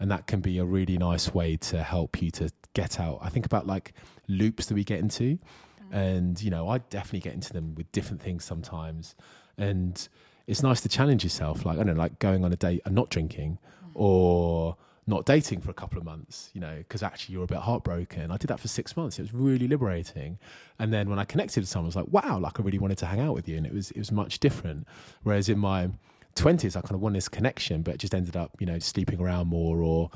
[0.00, 3.20] And that can be a really nice way to help you to get out.
[3.22, 3.94] I think about like
[4.28, 5.94] loops that we get into, mm-hmm.
[5.94, 9.14] and you know I definitely get into them with different things sometimes,
[9.56, 10.08] and
[10.46, 11.64] it's nice to challenge yourself.
[11.64, 13.58] Like I don't know, like going on a date and not drinking,
[13.94, 14.76] or
[15.06, 18.30] not dating for a couple of months, you know, because actually you're a bit heartbroken.
[18.30, 19.18] I did that for six months.
[19.18, 20.38] It was really liberating.
[20.78, 22.98] And then when I connected with someone, I was like, wow, like I really wanted
[22.98, 23.56] to hang out with you.
[23.56, 24.86] And it was it was much different.
[25.22, 25.90] Whereas in my
[26.34, 29.48] twenties, I kind of wanted this connection, but just ended up, you know, sleeping around
[29.48, 30.10] more or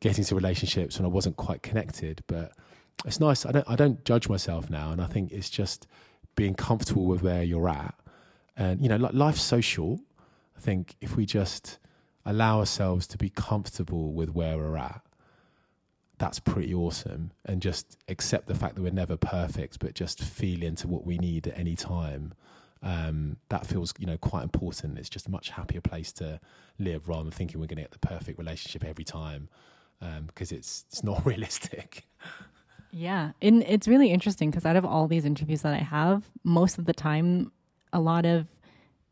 [0.00, 2.24] getting into relationships when I wasn't quite connected.
[2.26, 2.52] But
[3.04, 3.46] it's nice.
[3.46, 4.90] I don't I don't judge myself now.
[4.90, 5.86] And I think it's just
[6.34, 7.94] being comfortable with where you're at
[8.56, 10.00] and, you know, life's so short.
[10.56, 11.78] I think if we just
[12.24, 15.02] allow ourselves to be comfortable with where we're at,
[16.18, 17.32] that's pretty awesome.
[17.44, 21.18] And just accept the fact that we're never perfect, but just feel into what we
[21.18, 22.34] need at any time.
[22.82, 24.98] Um, that feels, you know, quite important.
[24.98, 26.40] It's just a much happier place to
[26.78, 29.48] live rather than thinking we're going to get the perfect relationship every time
[30.26, 32.06] because um, it's it's not realistic.
[32.90, 36.78] Yeah, and it's really interesting because out of all these interviews that I have, most
[36.78, 37.50] of the time
[37.92, 38.46] a lot of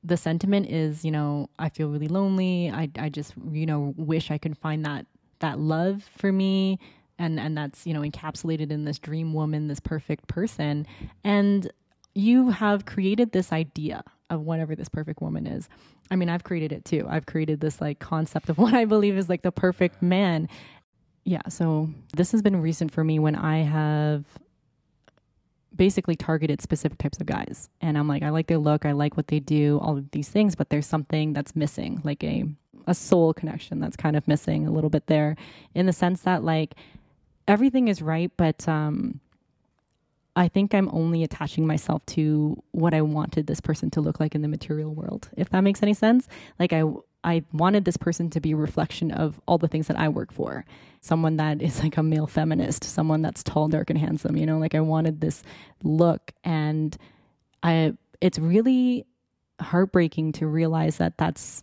[0.02, 2.70] the sentiment is, you know, I feel really lonely.
[2.70, 5.06] I, I just, you know, wish I could find that
[5.40, 6.78] that love for me.
[7.18, 10.86] And and that's you know encapsulated in this dream woman this perfect person.
[11.22, 11.70] And
[12.14, 15.68] you have created this idea of whatever this perfect woman is.
[16.10, 17.06] I mean i've created it too.
[17.08, 20.48] I've created this like concept of what i believe is like the perfect man.
[21.24, 24.24] Yeah so this has been recent for me when i have
[25.80, 27.70] basically targeted specific types of guys.
[27.80, 30.28] And I'm like, I like their look, I like what they do, all of these
[30.28, 32.44] things, but there's something that's missing, like a
[32.86, 35.36] a soul connection that's kind of missing a little bit there
[35.74, 36.74] in the sense that like
[37.48, 39.20] everything is right, but um
[40.36, 44.34] I think I'm only attaching myself to what I wanted this person to look like
[44.34, 46.28] in the material world, if that makes any sense.
[46.58, 46.82] Like I
[47.22, 50.32] I wanted this person to be a reflection of all the things that I work
[50.32, 50.64] for.
[51.00, 54.58] Someone that is like a male feminist, someone that's tall, dark, and handsome, you know,
[54.58, 55.42] like I wanted this
[55.82, 56.96] look and
[57.62, 59.06] I it's really
[59.60, 61.62] heartbreaking to realize that that's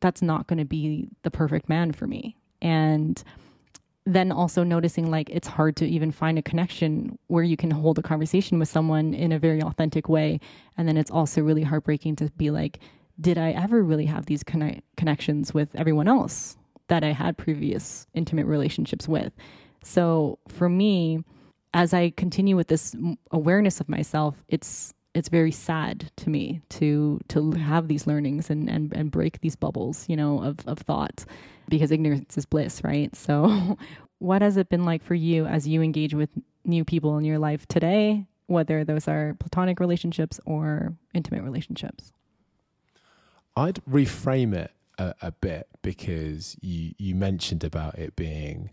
[0.00, 2.36] that's not going to be the perfect man for me.
[2.62, 3.22] And
[4.06, 7.98] then also noticing like it's hard to even find a connection where you can hold
[7.98, 10.40] a conversation with someone in a very authentic way
[10.78, 12.80] and then it's also really heartbreaking to be like
[13.20, 16.56] did i ever really have these conne- connections with everyone else
[16.88, 19.32] that i had previous intimate relationships with
[19.82, 21.22] so for me
[21.74, 22.94] as i continue with this
[23.30, 28.68] awareness of myself it's it's very sad to me to to have these learnings and
[28.68, 31.24] and, and break these bubbles you know of, of thought
[31.68, 33.14] because ignorance is bliss, right?
[33.14, 33.76] So,
[34.18, 36.30] what has it been like for you as you engage with
[36.64, 42.12] new people in your life today, whether those are platonic relationships or intimate relationships?
[43.58, 48.70] I'd reframe it a, a bit because you you mentioned about it being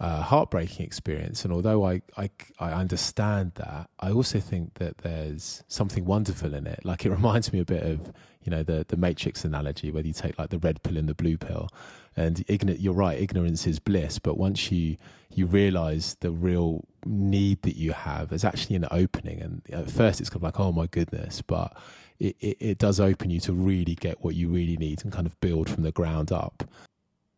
[0.00, 2.28] a heartbreaking experience, and although I, I
[2.58, 6.84] I understand that, I also think that there's something wonderful in it.
[6.84, 10.12] Like it reminds me a bit of you know the the Matrix analogy, where you
[10.12, 11.68] take like the red pill and the blue pill,
[12.16, 12.80] and ignorant.
[12.80, 14.18] You're right, ignorance is bliss.
[14.18, 14.96] But once you
[15.30, 19.40] you realize the real need that you have, there's actually an opening.
[19.40, 21.76] And at first, it's kind of like, oh my goodness, but
[22.18, 25.26] it, it, it does open you to really get what you really need and kind
[25.26, 26.64] of build from the ground up.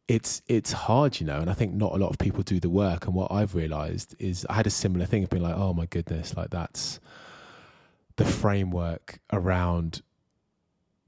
[0.08, 2.70] It's it's hard, you know, and I think not a lot of people do the
[2.70, 3.06] work.
[3.06, 5.86] And what I've realized is I had a similar thing of being like, oh my
[5.86, 7.00] goodness, like that's
[8.14, 10.02] the framework around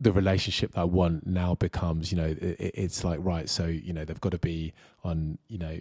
[0.00, 3.48] the relationship that I want now becomes, you know, it, it's like right.
[3.48, 4.72] So you know, they've got to be
[5.04, 5.78] on, you know,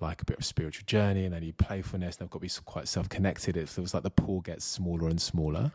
[0.00, 2.16] like a bit of a spiritual journey, and they need playfulness.
[2.16, 3.56] And they've got to be quite self-connected.
[3.56, 5.72] It feels like the pool gets smaller and smaller.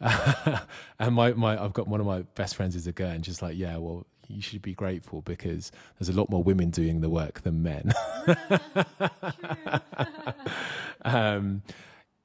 [0.98, 3.42] and my, my, I've got one of my best friends is a girl, and she's
[3.42, 7.10] like, yeah, well, you should be grateful because there's a lot more women doing the
[7.10, 7.92] work than men.
[11.02, 11.62] um,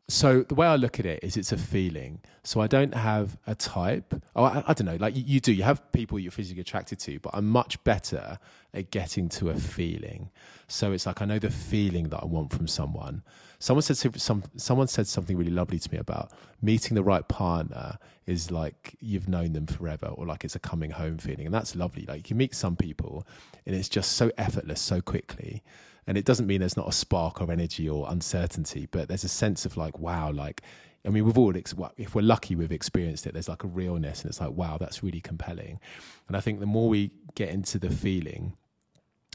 [0.08, 2.20] so the way I look at it is it's a feeling.
[2.44, 4.14] So I don't have a type.
[4.36, 4.98] Oh, I, I don't know.
[4.98, 8.38] Like you, you, do, you have people you're physically attracted to, but I'm much better
[8.74, 10.30] at getting to a feeling.
[10.68, 13.24] So it's like I know the feeling that I want from someone.
[13.66, 14.44] Someone said some.
[14.58, 17.98] Someone said something really lovely to me about meeting the right partner
[18.28, 21.76] is like you've known them forever, or like it's a coming home feeling, and that's
[21.76, 22.06] lovely.
[22.06, 23.26] Like you meet some people,
[23.66, 25.64] and it's just so effortless, so quickly
[26.08, 29.30] and it doesn't mean there's not a spark of energy or uncertainty, but there's a
[29.30, 30.62] sense of like, wow, like,
[31.06, 33.34] I mean, we've all, if we're lucky, we've experienced it.
[33.34, 35.80] There's like a realness, and it's like, wow, that's really compelling.
[36.28, 38.56] And I think the more we get into the feeling,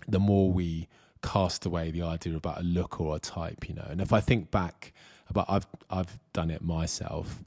[0.07, 0.89] the more we
[1.23, 3.87] cast away the idea about a look or a type, you know.
[3.89, 4.93] And if I think back
[5.29, 7.43] about, I've I've done it myself,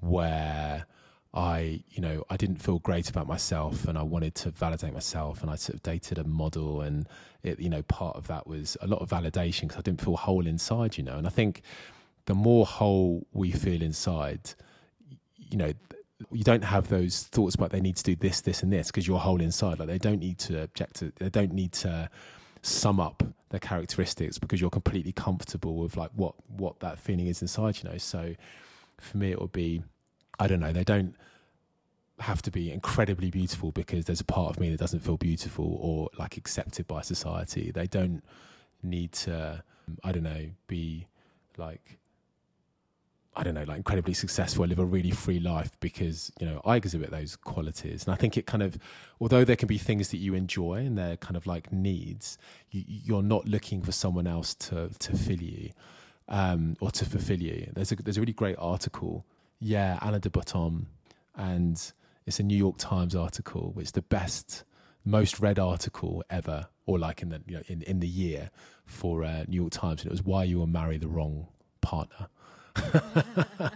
[0.00, 0.86] where
[1.32, 5.42] I, you know, I didn't feel great about myself and I wanted to validate myself
[5.42, 7.06] and I sort of dated a model and
[7.44, 10.16] it, you know, part of that was a lot of validation because I didn't feel
[10.16, 11.62] whole inside, you know, and I think
[12.26, 14.40] the more whole we feel inside,
[15.36, 15.72] you know,
[16.32, 19.06] you don't have those thoughts about they need to do this, this, and this because
[19.06, 19.78] you're whole inside.
[19.78, 22.10] Like they don't need to object to, they don't need to
[22.62, 27.42] sum up their characteristics because you're completely comfortable with like what what that feeling is
[27.42, 27.98] inside, you know.
[27.98, 28.34] So
[28.98, 29.82] for me, it would be
[30.38, 31.14] I don't know, they don't
[32.20, 35.78] have to be incredibly beautiful because there's a part of me that doesn't feel beautiful
[35.80, 37.70] or like accepted by society.
[37.70, 38.22] They don't
[38.82, 39.62] need to,
[40.04, 41.06] I don't know, be
[41.56, 41.98] like,
[43.36, 46.60] I don't know, like incredibly successful, I live a really free life because, you know,
[46.64, 48.04] I exhibit those qualities.
[48.04, 48.76] And I think it kind of,
[49.20, 52.38] although there can be things that you enjoy and they're kind of like needs,
[52.70, 55.70] you, are not looking for someone else to, to fill you
[56.28, 57.70] um, or to fulfill you.
[57.72, 59.24] There's a, there's a really great article
[59.60, 60.86] yeah, Alain de Botton,
[61.36, 61.92] and
[62.26, 63.74] it's a New York Times article.
[63.76, 64.64] It's the best,
[65.04, 68.50] most read article ever, or like in the you know, in in the year
[68.86, 71.48] for uh, New York Times, and it was why you will marry the wrong
[71.82, 72.28] partner.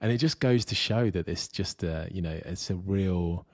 [0.00, 3.46] and it just goes to show that it's just a, you know it's a real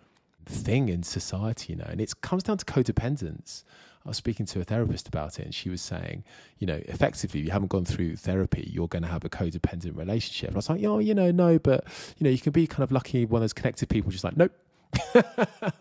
[0.46, 3.64] thing in society, you know, and it comes down to codependence.
[4.04, 6.24] I was speaking to a therapist about it, and she was saying,
[6.58, 10.48] you know, effectively, you haven't gone through therapy, you're going to have a codependent relationship.
[10.48, 11.84] And I was like, oh, you know, no, but
[12.18, 14.36] you know, you can be kind of lucky one of those connected people, just like,
[14.36, 14.52] nope,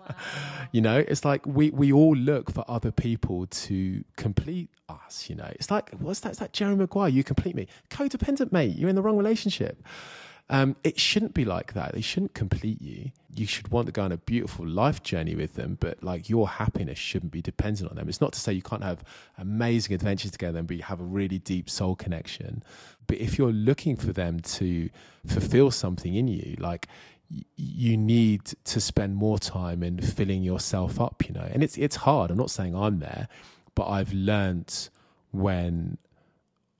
[0.73, 5.35] You know, it's like we, we all look for other people to complete us, you
[5.35, 5.49] know.
[5.51, 6.29] It's like, what's that?
[6.31, 7.67] It's like Jerry Maguire, you complete me.
[7.91, 8.75] Codependent, mate.
[8.75, 9.83] You're in the wrong relationship.
[10.49, 11.93] Um, it shouldn't be like that.
[11.93, 13.11] They shouldn't complete you.
[13.35, 16.49] You should want to go on a beautiful life journey with them, but like your
[16.49, 18.09] happiness shouldn't be dependent on them.
[18.09, 19.03] It's not to say you can't have
[19.37, 22.63] amazing adventures together and have a really deep soul connection.
[23.05, 24.89] But if you're looking for them to
[25.25, 26.87] fulfill something in you, like
[27.55, 31.47] you need to spend more time in filling yourself up, you know.
[31.51, 32.31] And it's it's hard.
[32.31, 33.27] I'm not saying I'm there,
[33.75, 34.89] but I've learnt
[35.31, 35.97] when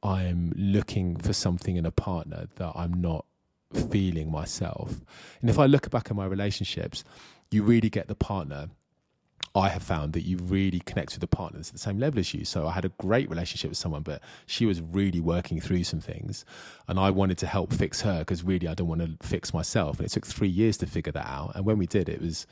[0.03, 3.25] I'm looking for something in a partner that I'm not
[3.73, 5.01] feeling myself.
[5.41, 7.03] And if I look back at my relationships,
[7.49, 8.69] you really get the partner
[9.55, 12.33] I have found that you really connect with the partners at the same level as
[12.33, 12.43] you.
[12.43, 15.99] So I had a great relationship with someone, but she was really working through some
[15.99, 16.43] things,
[16.87, 19.99] and I wanted to help fix her because really I don't want to fix myself.
[19.99, 21.51] And it took three years to figure that out.
[21.55, 22.47] And when we did, it was,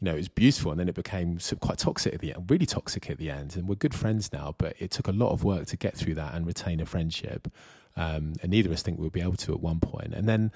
[0.00, 0.72] you know, it was beautiful.
[0.72, 3.54] And then it became quite toxic at the end, really toxic at the end.
[3.54, 6.14] And we're good friends now, but it took a lot of work to get through
[6.14, 7.52] that and retain a friendship.
[7.96, 10.12] Um, and neither of us think we'll be able to at one point.
[10.14, 10.50] And then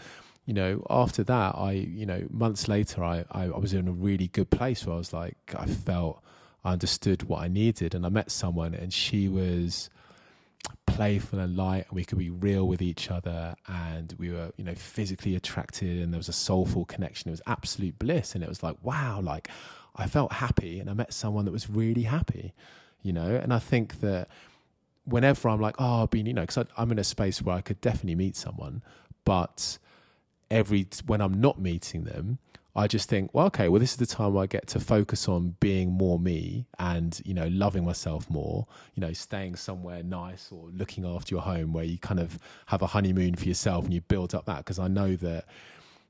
[0.46, 3.92] you know, after that, I, you know, months later, I, I, I, was in a
[3.92, 6.22] really good place where I was like, I felt
[6.64, 7.96] I understood what I needed.
[7.96, 9.90] And I met someone and she was
[10.86, 14.62] playful and light and we could be real with each other and we were, you
[14.62, 17.28] know, physically attracted and there was a soulful connection.
[17.28, 18.36] It was absolute bliss.
[18.36, 19.48] And it was like, wow, like
[19.96, 22.54] I felt happy and I met someone that was really happy,
[23.02, 24.28] you know, and I think that
[25.04, 27.62] whenever I'm like, oh, I've been, you know, because I'm in a space where I
[27.62, 28.82] could definitely meet someone,
[29.24, 29.78] but
[30.50, 32.38] every when I'm not meeting them,
[32.76, 35.56] I just think, well, okay, well, this is the time I get to focus on
[35.60, 40.68] being more me and, you know, loving myself more, you know, staying somewhere nice or
[40.74, 44.02] looking after your home where you kind of have a honeymoon for yourself and you
[44.02, 44.58] build up that.
[44.58, 45.46] Because I know that,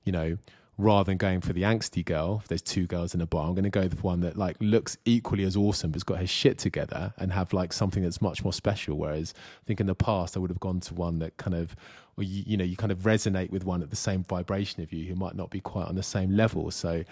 [0.05, 0.39] you know,
[0.79, 3.55] rather than going for the angsty girl, if there's two girls in a bar, I'm
[3.55, 6.59] going to go for one that like looks equally as awesome but's got her shit
[6.59, 8.99] together and have like something that's much more special.
[8.99, 11.75] Whereas I think in the past I would have gone to one that kind of,
[12.19, 14.93] or you, you know, you kind of resonate with one at the same vibration of
[14.93, 16.71] you who might not be quite on the same level.
[16.71, 17.05] So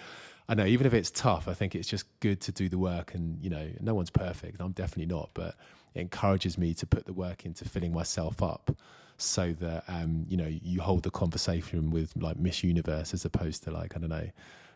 [0.47, 3.15] I know even if it's tough, I think it's just good to do the work.
[3.15, 4.61] And you know, no one's perfect.
[4.61, 5.55] I'm definitely not, but
[5.95, 8.77] it encourages me to put the work into filling myself up
[9.17, 13.63] so that um, you know you hold the conversation with like Miss Universe as opposed
[13.63, 14.29] to like I don't know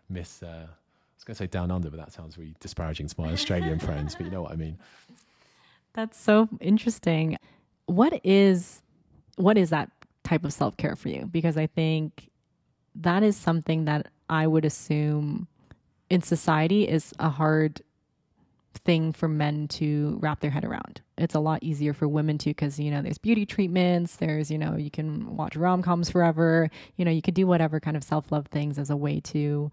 [0.09, 0.43] Miss.
[0.43, 3.33] Uh, I was going to say down under, but that sounds really disparaging to my
[3.33, 4.15] Australian friends.
[4.15, 4.77] But you know what I mean.
[5.93, 7.37] That's so interesting.
[7.87, 8.81] What is
[9.35, 9.89] what is that
[10.23, 11.25] type of self care for you?
[11.25, 12.29] Because I think
[12.95, 15.47] that is something that I would assume
[16.09, 17.81] in society is a hard
[18.85, 21.01] thing for men to wrap their head around.
[21.17, 24.57] It's a lot easier for women to because you know there's beauty treatments, there's you
[24.57, 28.03] know you can watch rom coms forever, you know you could do whatever kind of
[28.03, 29.71] self love things as a way to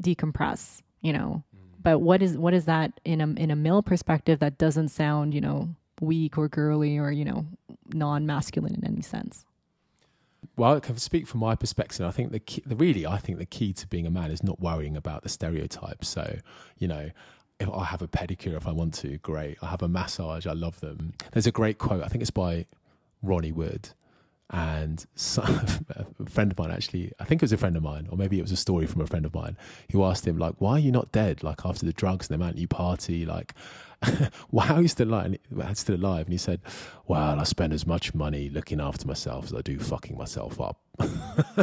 [0.00, 1.42] decompress, you know.
[1.54, 1.82] Mm.
[1.82, 5.34] But what is what is that in a in a male perspective that doesn't sound
[5.34, 5.68] you know
[6.00, 7.46] weak or girly or you know
[7.92, 9.44] non masculine in any sense?
[10.56, 12.04] Well, I can speak from my perspective.
[12.04, 14.42] I think the, key, the really, I think the key to being a man is
[14.42, 16.08] not worrying about the stereotypes.
[16.08, 16.38] So,
[16.78, 17.10] you know,
[17.60, 19.58] if I have a pedicure if I want to, great.
[19.62, 21.14] I have a massage, I love them.
[21.32, 22.66] There's a great quote, I think it's by
[23.22, 23.90] Ronnie Wood.
[24.50, 25.04] And
[25.36, 28.38] a friend of mine actually, I think it was a friend of mine, or maybe
[28.38, 29.58] it was a story from a friend of mine,
[29.92, 31.42] who asked him, like, why are you not dead?
[31.42, 33.54] Like, after the drugs and the amount you party, like,
[34.02, 34.30] how
[34.76, 35.36] are you still alive?
[35.74, 36.26] Still alive?
[36.26, 36.60] And he said,
[37.06, 40.80] well, I spend as much money looking after myself as I do fucking myself up.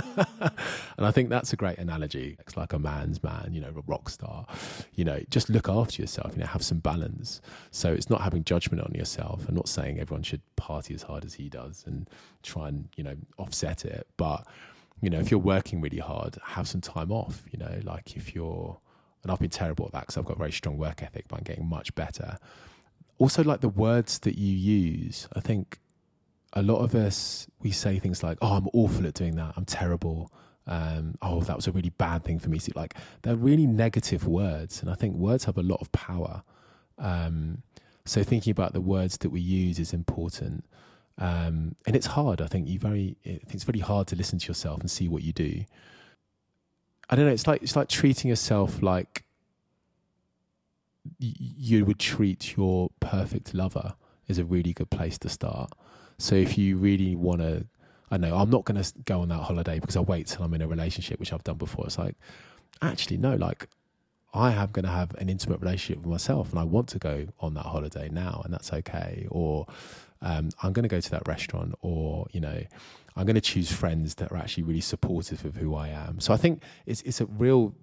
[0.98, 2.38] and I think that's a great analogy.
[2.40, 4.46] It's like a man's man, you know, a rock star.
[4.94, 7.42] You know, just look after yourself, you know, have some balance.
[7.72, 9.46] So it's not having judgment on yourself.
[9.48, 12.10] I'm not saying everyone should party as hard as he does and
[12.44, 14.08] try and, you know, offset it.
[14.18, 14.48] But,
[15.02, 18.34] you know, if you're working really hard, have some time off, you know, like if
[18.34, 18.78] you're,
[19.24, 21.38] and I've been terrible at that because I've got a very strong work ethic, but
[21.38, 22.38] I'm getting much better.
[23.18, 25.80] Also, like the words that you use, I think
[26.56, 29.54] a lot of us we say things like, "Oh, I'm awful at doing that.
[29.58, 30.32] I'm terrible."
[30.68, 32.60] Um, oh, that was a really bad thing for me.
[32.60, 36.44] So, like they're really negative words, and I think words have a lot of power.
[36.98, 37.64] Um,
[38.06, 40.64] so thinking about the words that we use is important,
[41.18, 42.42] um, and it's hard.
[42.42, 45.34] I think you very, it's very hard to listen to yourself and see what you
[45.34, 45.66] do.
[47.10, 47.32] I don't know.
[47.32, 49.24] It's like it's like treating yourself like
[51.20, 53.96] you would treat your perfect lover
[54.28, 55.72] is a really good place to start.
[56.18, 57.66] So if you really want to,
[58.12, 60.54] I know I'm not going to go on that holiday because I wait till I'm
[60.54, 61.86] in a relationship, which I've done before.
[61.86, 62.16] It's like,
[62.82, 63.68] actually, no, like
[64.34, 67.28] I am going to have an intimate relationship with myself and I want to go
[67.40, 69.28] on that holiday now and that's okay.
[69.30, 69.68] Or
[70.22, 72.64] um, I'm going to go to that restaurant or, you know,
[73.16, 76.20] I'm going to choose friends that are actually really supportive of who I am.
[76.20, 77.74] So I think it's, it's a real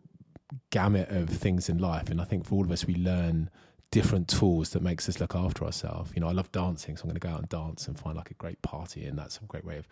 [0.70, 3.49] gamut of things in life, and I think for all of us, we learn
[3.93, 6.11] different tools that makes us look after ourselves.
[6.14, 8.16] You know, I love dancing, so I'm going to go out and dance and find
[8.16, 9.86] like a great party, and that's a great way of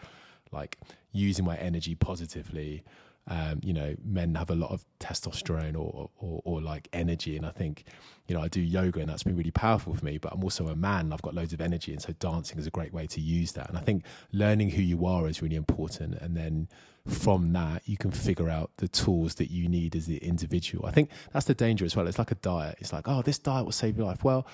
[0.50, 0.78] like
[1.12, 2.82] using my energy positively.
[3.28, 7.46] Um, you know, men have a lot of testosterone or, or, or like energy, and
[7.46, 7.84] I think,
[8.26, 10.18] you know, I do yoga, and that's been really powerful for me.
[10.18, 12.66] But I'm also a man; and I've got loads of energy, and so dancing is
[12.66, 13.68] a great way to use that.
[13.68, 16.68] And I think learning who you are is really important, and then
[17.06, 20.86] from that you can figure out the tools that you need as the individual.
[20.86, 22.06] I think that's the danger as well.
[22.06, 22.76] It's like a diet.
[22.80, 24.24] It's like, oh, this diet will save your life.
[24.24, 24.46] Well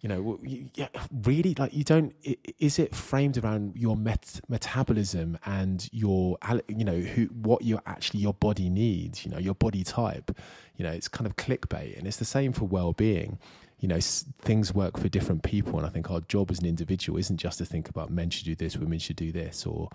[0.00, 0.88] you know, yeah,
[1.24, 2.14] really, like you don't.
[2.58, 6.38] Is it framed around your met- metabolism and your,
[6.68, 9.24] you know, who what you actually your body needs?
[9.24, 10.36] You know, your body type.
[10.76, 13.40] You know, it's kind of clickbait, and it's the same for well-being.
[13.80, 17.18] You know, things work for different people, and I think our job as an individual
[17.18, 19.88] isn't just to think about men should do this, women should do this, or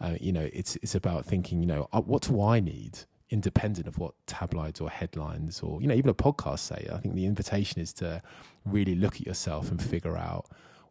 [0.00, 2.98] uh, you know, it's it's about thinking, you know, uh, what do I need?
[3.30, 6.86] Independent of what tabloids or headlines or you know even a podcast say.
[6.92, 8.22] I think the invitation is to
[8.64, 10.46] really look at yourself and figure out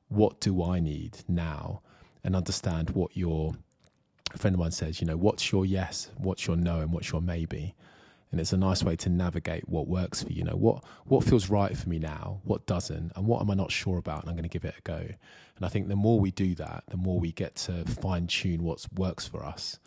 [0.07, 1.81] what do i need now
[2.23, 3.55] and understand what your
[4.33, 7.11] a friend of mine says you know what's your yes what's your no and what's
[7.11, 7.75] your maybe.
[8.31, 10.39] And it's a nice way to navigate what works for you.
[10.39, 13.53] you know what what feels right for me now what doesn't and what am i
[13.53, 14.97] not sure about and i'm going to give it a go.
[14.97, 18.61] And i think the more we do that the more we get to fine tune
[18.63, 19.79] what works for us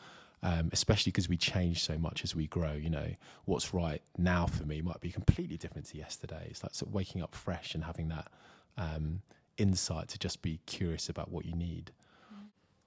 [0.42, 2.72] um, especially because we change so much as we grow.
[2.72, 3.08] You know,
[3.44, 6.46] what's right now for me might be completely different to yesterday.
[6.50, 8.28] It's like sort of waking up fresh and having that
[8.76, 9.22] um,
[9.56, 11.92] insight to just be curious about what you need.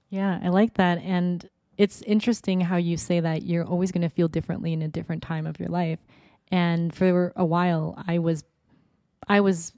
[0.08, 0.98] Yeah, I like that.
[0.98, 1.48] And
[1.78, 5.22] it's interesting how you say that you're always going to feel differently in a different
[5.22, 5.98] time of your life.
[6.50, 8.44] And for a while, I was,
[9.26, 9.72] I was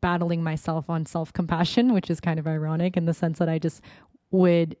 [0.00, 3.58] battling myself on self compassion, which is kind of ironic in the sense that I
[3.58, 3.80] just
[4.30, 4.76] would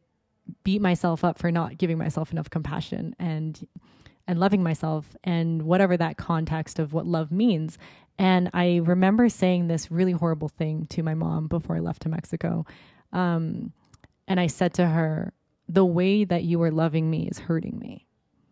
[0.64, 3.66] beat myself up for not giving myself enough compassion and
[4.28, 7.78] and loving myself and whatever that context of what love means.
[8.18, 12.08] And I remember saying this really horrible thing to my mom before I left to
[12.08, 12.66] Mexico.
[13.12, 13.72] Um,
[14.26, 15.32] and I said to her,
[15.68, 18.06] The way that you are loving me is hurting me.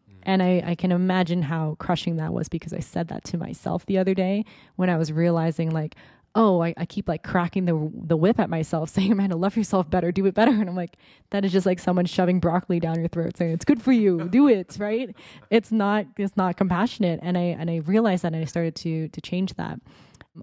[0.09, 0.19] Mm.
[0.23, 3.87] And I, I can imagine how crushing that was because I said that to myself
[3.87, 4.45] the other day
[4.77, 5.97] when I was realizing, like,
[6.35, 9.89] oh, I, I keep like cracking the the whip at myself, saying, Amanda, love yourself
[9.91, 10.51] better, do it better.
[10.65, 10.97] And I'm like,
[11.31, 14.29] that is just like someone shoving broccoli down your throat, saying it's good for you,
[14.29, 15.15] do it, right?
[15.51, 17.21] It's not it's not compassionate.
[17.23, 19.81] And I and I realized that and I started to to change that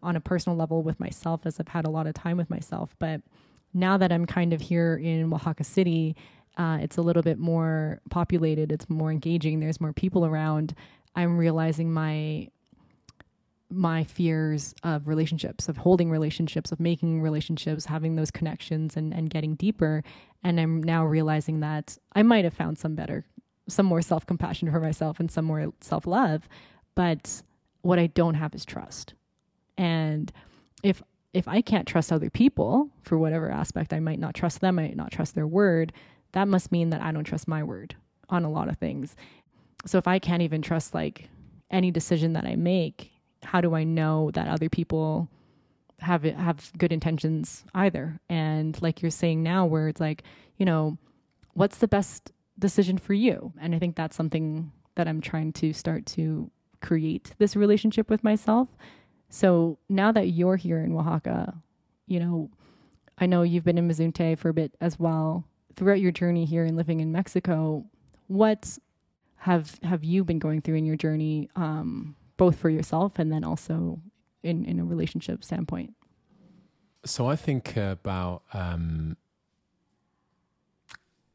[0.03, 2.95] on a personal level with myself as I've had a lot of time with myself.
[2.99, 3.21] But
[3.73, 6.15] now that I'm kind of here in Oaxaca City,
[6.57, 10.75] uh, it's a little bit more populated, it's more engaging, there's more people around.
[11.15, 12.49] I'm realizing my
[13.71, 19.29] my fears of relationships, of holding relationships, of making relationships, having those connections and, and
[19.29, 20.03] getting deeper.
[20.43, 23.25] And I'm now realizing that I might have found some better,
[23.67, 26.47] some more self compassion for myself and some more self love.
[26.95, 27.41] But
[27.81, 29.13] what I don't have is trust.
[29.77, 30.31] And
[30.83, 31.01] if
[31.33, 34.83] if I can't trust other people for whatever aspect, I might not trust them, I
[34.83, 35.93] might not trust their word,
[36.33, 37.95] that must mean that I don't trust my word
[38.29, 39.15] on a lot of things.
[39.85, 41.29] So if I can't even trust like
[41.69, 43.11] any decision that I make,
[43.43, 45.29] how do I know that other people
[45.99, 48.19] have have good intentions either?
[48.29, 50.23] And like you're saying now, where it's like,
[50.57, 50.97] you know,
[51.53, 53.53] what's the best decision for you?
[53.59, 56.49] And I think that's something that I'm trying to start to
[56.81, 58.69] create this relationship with myself.
[59.29, 61.55] So now that you're here in Oaxaca,
[62.07, 62.49] you know,
[63.17, 65.45] I know you've been in Mazunte for a bit as well.
[65.75, 67.85] Throughout your journey here and living in Mexico,
[68.27, 68.77] what
[69.37, 73.43] have have you been going through in your journey um, both for yourself and then
[73.43, 74.01] also
[74.41, 75.93] in, in a relationship standpoint?
[77.05, 79.15] So I think about um,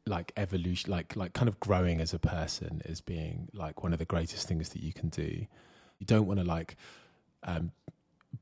[0.05, 3.99] like evolution, like like kind of growing as a person as being like one of
[3.99, 5.45] the greatest things that you can do.
[5.99, 6.75] You don't want to like
[7.43, 7.71] um,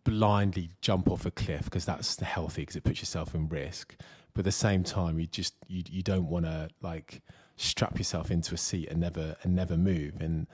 [0.03, 3.95] blindly jump off a cliff because that's healthy because it puts yourself in risk.
[4.33, 7.21] But at the same time, you just you you don't want to like
[7.57, 10.15] strap yourself into a seat and never and never move.
[10.19, 10.47] And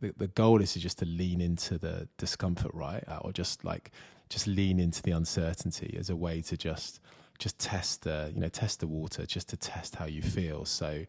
[0.00, 3.04] the, the goal is to just to lean into the discomfort, right?
[3.08, 3.90] Uh, or just like
[4.28, 7.00] just lean into the uncertainty as a way to just
[7.38, 10.64] just test the you know test the water, just to test how you feel.
[10.64, 11.04] So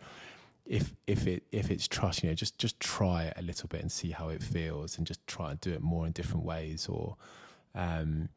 [0.65, 3.81] if if it if it's trust, you know, just just try it a little bit
[3.81, 6.87] and see how it feels, and just try and do it more in different ways.
[6.87, 7.17] Or
[7.75, 8.29] um,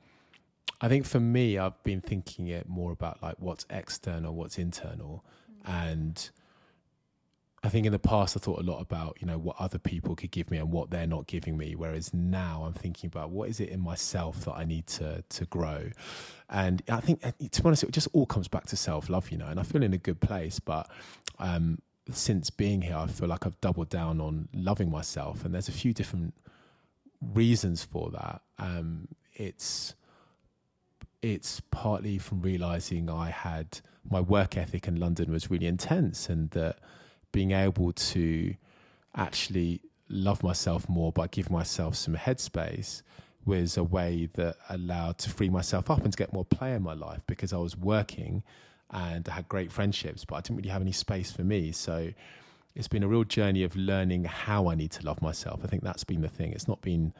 [0.80, 5.24] I think for me, I've been thinking it more about like what's external, what's internal,
[5.66, 5.70] mm-hmm.
[5.70, 6.30] and
[7.64, 10.16] I think in the past I thought a lot about you know what other people
[10.16, 13.48] could give me and what they're not giving me, whereas now I'm thinking about what
[13.48, 15.90] is it in myself that I need to to grow,
[16.50, 19.30] and I think uh, to be honest, it just all comes back to self love,
[19.30, 19.46] you know.
[19.46, 20.90] And I feel in a good place, but
[21.38, 21.78] um,
[22.10, 25.72] since being here, I feel like I've doubled down on loving myself, and there's a
[25.72, 26.34] few different
[27.20, 28.42] reasons for that.
[28.58, 29.94] Um, it's
[31.22, 36.50] it's partly from realizing I had my work ethic in London was really intense, and
[36.50, 36.78] that
[37.32, 38.54] being able to
[39.14, 43.02] actually love myself more by giving myself some headspace
[43.44, 46.82] was a way that allowed to free myself up and to get more play in
[46.82, 48.42] my life because I was working
[48.90, 51.72] and I had great friendships, but I didn't really have any space for me.
[51.72, 52.10] So
[52.74, 55.60] it's been a real journey of learning how I need to love myself.
[55.64, 56.52] I think that's been the thing.
[56.52, 57.12] It's not been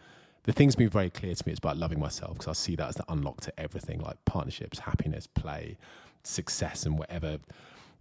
[0.45, 1.53] the thing's been very clear to me.
[1.53, 4.81] It's about loving myself because I see that as the unlock to everything, like partnerships,
[4.81, 5.79] happiness, play,
[6.25, 7.39] success, and whatever.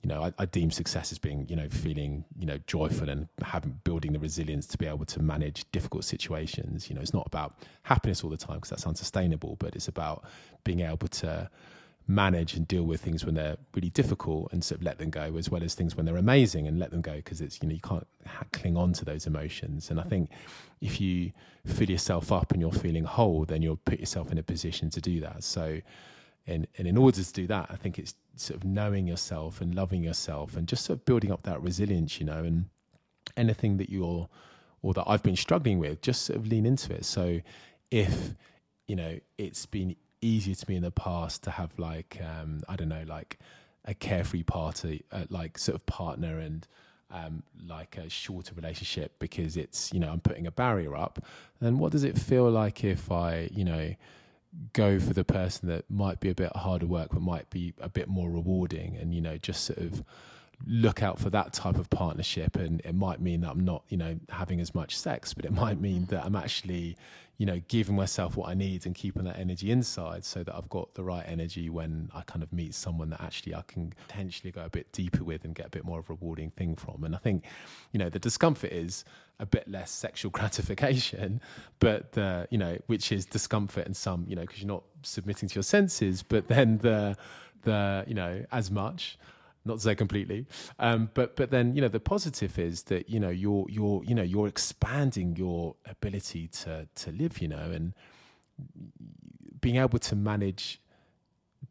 [0.04, 3.28] You know, I, I deem success as being, you know, feeling, you know, joyful and
[3.44, 6.90] having building the resilience to be able to manage difficult situations.
[6.90, 10.24] You know, it's not about happiness all the time because that's unsustainable, but it's about
[10.64, 11.50] being able to
[12.08, 15.38] manage and deal with things when they're really difficult and sort of let them go
[15.38, 17.74] as well as things when they're amazing and let them go because it's you know
[17.74, 18.08] you can't
[18.52, 20.30] cling on to those emotions and i think
[20.82, 21.32] if you
[21.66, 25.00] fill yourself up and you're feeling whole then you'll put yourself in a position to
[25.00, 25.80] do that so
[26.48, 29.76] and, and in order to do that i think it's sort of knowing yourself and
[29.76, 32.66] loving yourself and just sort of building up that resilience you know and
[33.38, 34.28] anything that you're
[34.82, 37.40] or that i've been struggling with just sort of lean into it so
[37.92, 38.34] if
[38.88, 42.76] you know it's been easier to me in the past to have like um, I
[42.76, 43.40] don't know like
[43.86, 46.68] a carefree party uh, like sort of partner and
[47.10, 51.24] um, like a shorter relationship because it's you know I'm putting a barrier up.
[51.60, 53.94] Then what does it feel like if I you know
[54.74, 57.88] go for the person that might be a bit harder work but might be a
[57.88, 60.04] bit more rewarding and you know just sort of
[60.68, 62.56] look out for that type of partnership.
[62.56, 65.52] And it might mean that I'm not you know having as much sex but it
[65.52, 66.98] might mean that I'm actually
[67.42, 70.70] you know giving myself what I need and keeping that energy inside so that I've
[70.70, 74.52] got the right energy when I kind of meet someone that actually I can potentially
[74.52, 77.04] go a bit deeper with and get a bit more of a rewarding thing from.
[77.04, 77.46] And I think
[77.94, 79.06] you know the discomfort is
[79.40, 81.42] a bit less sexual gratification
[81.80, 85.50] but the you know which is discomfort and some you know because you're not submitting
[85.50, 87.18] to your senses but then the
[87.64, 89.18] the you know as much
[89.66, 90.46] not to say completely
[90.80, 94.16] um, but but then you know the positive is that you know you're you're you
[94.16, 97.94] know you're expanding your ability to to live you know and
[99.60, 100.82] being able to manage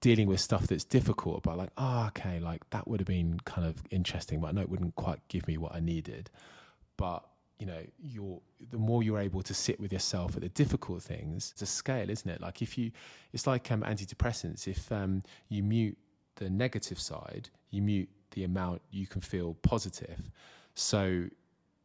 [0.01, 3.66] dealing with stuff that's difficult about like oh okay like that would have been kind
[3.66, 6.30] of interesting but i know it wouldn't quite give me what i needed.
[6.97, 7.24] But
[7.59, 11.51] you know you're the more you're able to sit with yourself at the difficult things
[11.53, 12.41] it's a scale isn't it?
[12.41, 12.91] Like if you
[13.32, 14.66] it's like um, antidepressants.
[14.66, 15.99] If um, you mute
[16.41, 20.30] the negative side you mute the amount you can feel positive.
[20.74, 21.26] So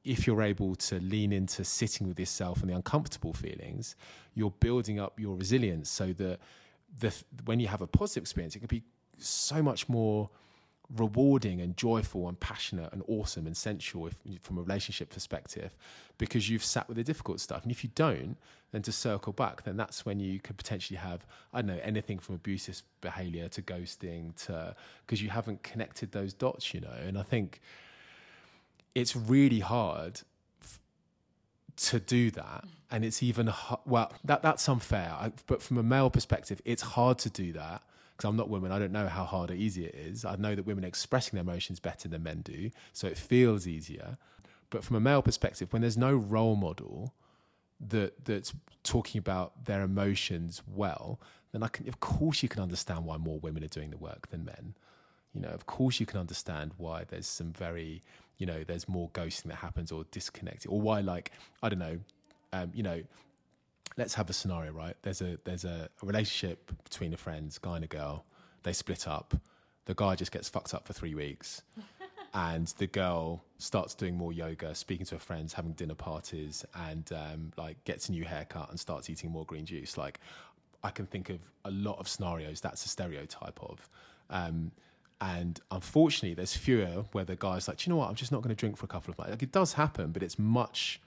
[0.03, 3.95] if you're able to lean into sitting with yourself and the uncomfortable feelings,
[4.33, 6.39] you're building up your resilience so that
[6.99, 7.13] the,
[7.45, 8.83] when you have a positive experience, it can be
[9.17, 10.29] so much more
[10.95, 15.75] rewarding and joyful and passionate and awesome and sensual if, from a relationship perspective
[16.17, 17.63] because you've sat with the difficult stuff.
[17.63, 18.38] And if you don't,
[18.71, 22.19] then to circle back, then that's when you could potentially have, I don't know, anything
[22.19, 24.75] from abusive behavior to ghosting to,
[25.05, 26.97] because you haven't connected those dots, you know.
[27.05, 27.61] And I think
[28.93, 30.21] it's really hard
[31.77, 33.51] to do that and it's even
[33.86, 37.83] well that that's unfair I, but from a male perspective it's hard to do that
[38.16, 40.24] because I'm not women, I don't know how hard or easy it is.
[40.24, 43.68] I know that women are expressing their emotions better than men do, so it feels
[43.68, 44.18] easier.
[44.70, 47.13] But from a male perspective, when there's no role model
[47.80, 48.53] that that's
[48.84, 51.20] talking about their emotions well,
[51.51, 54.30] then I can, of course, you can understand why more women are doing the work
[54.30, 54.76] than men.
[55.34, 58.01] You know, of course, you can understand why there's some very,
[58.38, 61.99] you know, there's more ghosting that happens or disconnecting, or why, like, I don't know,
[62.53, 63.03] um, you know,
[63.97, 64.95] let's have a scenario, right?
[65.01, 68.25] There's a there's a, a relationship between a friends, guy and a girl.
[68.63, 69.35] They split up.
[69.85, 71.61] The guy just gets fucked up for three weeks.
[72.33, 77.09] and the girl starts doing more yoga, speaking to her friends, having dinner parties, and
[77.13, 79.97] um, like gets a new haircut and starts eating more green juice.
[79.97, 80.19] Like,
[80.83, 83.89] I can think of a lot of scenarios that's a stereotype of.
[84.29, 84.71] Um,
[85.21, 88.53] and unfortunately, there's fewer where the guy's like, you know what, I'm just not going
[88.53, 89.31] to drink for a couple of months.
[89.31, 90.99] Like, it does happen, but it's much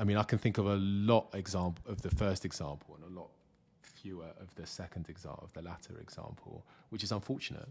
[0.00, 3.20] I mean, I can think of a lot example of the first example and a
[3.20, 3.28] lot
[3.82, 7.68] fewer of the second example, of the latter example, which is unfortunate.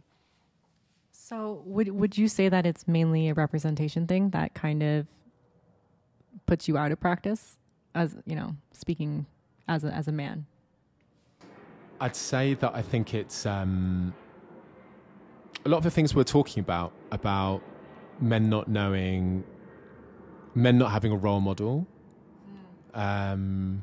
[1.11, 5.07] So, would would you say that it's mainly a representation thing that kind of
[6.45, 7.57] puts you out of practice,
[7.95, 9.25] as you know, speaking
[9.67, 10.45] as a, as a man?
[11.99, 14.13] I'd say that I think it's um,
[15.65, 17.63] a lot of the things we're talking about about
[18.21, 19.43] men not knowing,
[20.53, 21.87] men not having a role model,
[22.93, 23.81] um,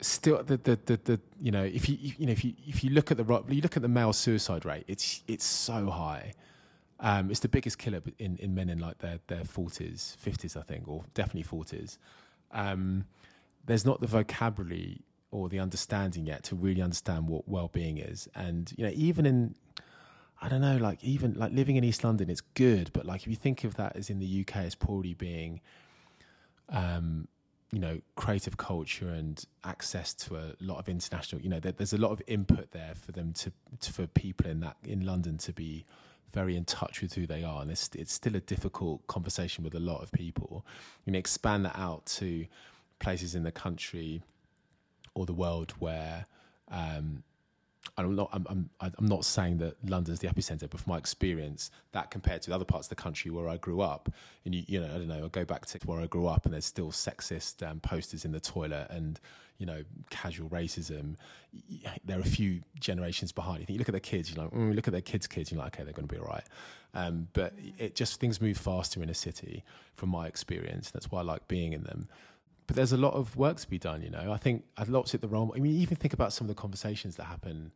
[0.00, 2.90] still the, the the, the you know if you you know if you if you
[2.90, 6.32] look at the you look at the male suicide rate it's it's so high.
[6.98, 10.62] Um, it's the biggest killer in, in men in like their their 40s 50s I
[10.62, 11.98] think or definitely 40s
[12.52, 13.04] um,
[13.66, 18.28] there's not the vocabulary or the understanding yet to really understand what well-being is.
[18.34, 19.56] And you know even in
[20.40, 23.28] I don't know, like even like living in East London, it's good, but like if
[23.28, 25.60] you think of that as in the UK as probably being,
[26.68, 27.26] um,
[27.72, 31.92] you know, creative culture and access to a lot of international, you know, there, there's
[31.92, 35.36] a lot of input there for them to, to, for people in that in London
[35.38, 35.84] to be
[36.32, 39.74] very in touch with who they are, and it's it's still a difficult conversation with
[39.74, 40.64] a lot of people.
[41.04, 42.46] You know, expand that out to
[42.98, 44.22] places in the country
[45.14, 46.26] or the world where
[46.70, 47.22] um,
[47.96, 51.70] I'm not I'm, I'm I'm not saying that London's the epicenter, but from my experience,
[51.92, 54.12] that compared to other parts of the country where I grew up,
[54.44, 56.44] and you, you know I don't know, I go back to where I grew up,
[56.44, 59.18] and there's still sexist um, posters in the toilet, and
[59.58, 61.16] you know casual racism.
[62.04, 63.60] There are a few generations behind.
[63.60, 65.50] You think you look at their kids, you're like, mm, look at their kids' kids,
[65.50, 66.44] you're like, okay, they're going to be all right.
[66.94, 69.64] Um, but it just things move faster in a city,
[69.96, 70.90] from my experience.
[70.90, 72.08] That's why I like being in them
[72.66, 74.02] but there's a lot of work to be done.
[74.02, 75.50] You know, I think a lot's at the wrong.
[75.54, 77.72] I mean, even think about some of the conversations that happen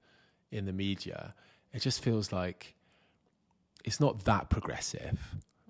[0.50, 1.34] in the media.
[1.72, 2.74] It just feels like
[3.84, 5.18] it's not that progressive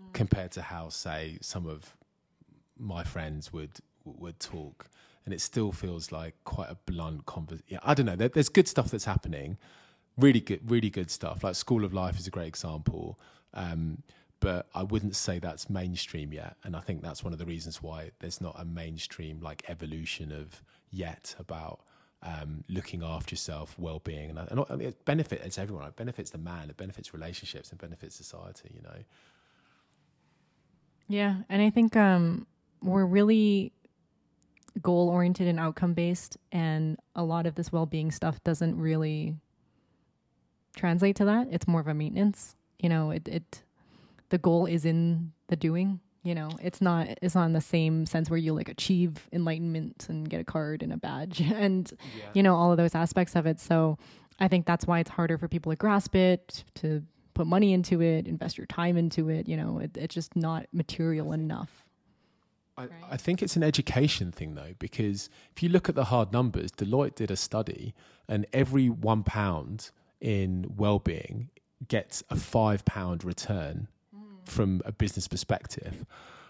[0.01, 0.13] mm.
[0.13, 1.97] compared to how, say, some of
[2.79, 4.87] my friends would would talk,
[5.25, 7.65] and it still feels like quite a blunt conversation.
[7.69, 8.17] Yeah, I don't know.
[8.17, 9.59] There, there's good stuff that's happening,
[10.17, 11.45] really good, really good stuff.
[11.45, 13.21] Like School of Life is a great example.
[13.53, 14.03] Um,
[14.41, 16.57] but I wouldn't say that's mainstream yet.
[16.65, 20.33] And I think that's one of the reasons why there's not a mainstream like evolution
[20.33, 21.81] of yet about
[22.23, 25.87] um, looking after yourself, well-being, and, and I mean, it benefits everyone.
[25.87, 28.71] It benefits the man, it benefits relationships, and benefits society.
[28.75, 28.97] You know.
[31.09, 32.47] Yeah, and I think um,
[32.83, 33.73] we're really
[34.83, 39.37] goal-oriented and outcome-based, and a lot of this well-being stuff doesn't really
[40.77, 41.49] translate to that.
[41.51, 42.55] It's more of a maintenance.
[42.79, 43.63] You know, it, it
[44.31, 46.51] the goal is in the doing you know?
[46.63, 50.41] It's not it's not in the same sense where you like achieve enlightenment and get
[50.41, 52.25] a card and a badge and yeah.
[52.35, 53.61] you know all of those aspects of it.
[53.61, 53.99] So
[54.43, 57.03] i think that's why it's harder for people to grasp it to
[57.35, 59.79] put money into it invest your time into it you know?
[59.79, 61.85] It, it's just not material enough.
[62.77, 62.91] I, right?
[63.11, 66.71] I think it's an education thing though because if you look at the hard numbers
[66.71, 67.95] deloitte did a study
[68.29, 71.49] and every one pound in well-being
[71.89, 73.89] gets a five pound return
[74.51, 76.05] from a business perspective.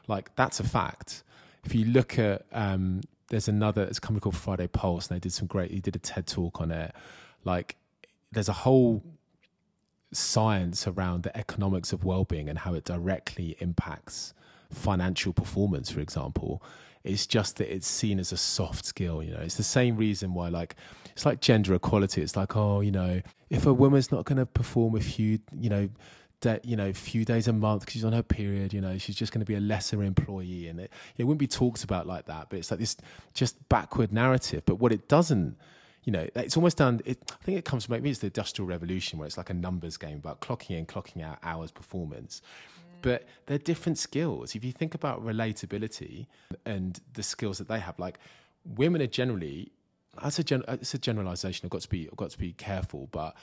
[0.09, 1.23] Like that's a fact.
[1.65, 5.21] If you look at um, there's another it's a company called Friday Pulse and they
[5.21, 6.95] did some great he did a TED talk on it.
[7.45, 7.77] Like
[8.33, 9.03] there's a whole
[10.13, 14.35] science around the economics of well-being and how it directly impacts
[14.73, 16.63] financial performance for example
[17.05, 20.35] it's just that it's seen as a soft skill you know it's the same reason
[20.35, 20.75] why like
[21.13, 23.21] it's like gender equality it's like oh you know
[23.51, 25.89] if a woman's not going to perform a few you know
[26.41, 28.73] de- you know, a few days a month because she's on her period.
[28.73, 31.47] You know, she's just going to be a lesser employee, and it, it wouldn't be
[31.47, 32.49] talked about like that.
[32.51, 32.97] But it's like this
[33.35, 34.63] just backward narrative.
[34.67, 35.57] But what it doesn't,
[36.05, 37.01] you know, it's almost done.
[37.05, 39.55] It, I think it comes from maybe it's the industrial revolution where it's like a
[39.55, 42.43] numbers game about clocking in, clocking out hours performance.
[42.43, 43.03] Mm.
[43.03, 44.55] But they're different skills.
[44.55, 46.27] If you think about relatability
[46.65, 48.19] and the skills that they have, like
[48.65, 49.73] women are generally
[50.21, 51.67] that's a gen- it's a generalization.
[51.67, 53.37] I've got to be I've got to be careful, but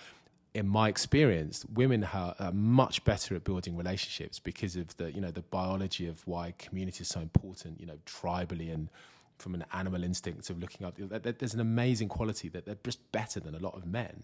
[0.57, 5.29] in my experience, women are, much better at building relationships because of the you know
[5.29, 7.79] the biology of why community is so important.
[7.79, 8.89] You know, tribally and
[9.37, 10.95] from an animal instinct of looking up.
[10.97, 14.23] There's an amazing quality that they're just better than a lot of men,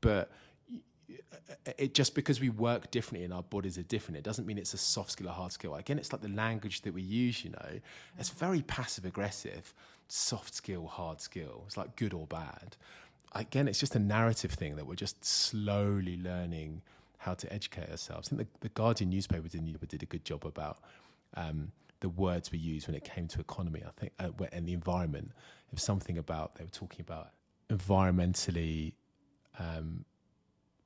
[0.00, 0.30] but
[1.10, 4.58] uh, it just because we work differently and our bodies are different, it doesn't mean
[4.58, 5.74] it's a soft skill or hard skill.
[5.74, 7.44] Again, it's like the language that we use.
[7.44, 7.80] You know,
[8.16, 9.74] it's very passive aggressive,
[10.06, 11.64] soft skill, hard skill.
[11.66, 12.76] It's like good or bad
[13.32, 16.82] again, it's just a narrative thing that we're just slowly learning
[17.18, 18.28] how to educate ourselves.
[18.32, 20.78] I think the, the Guardian newspaper did, did a good job about
[21.34, 23.82] um, the words we use when it came to economy.
[23.86, 25.32] I think uh, and the environment.
[25.72, 27.30] If something about they were talking about
[27.70, 28.92] environmentally.
[29.58, 30.04] Um,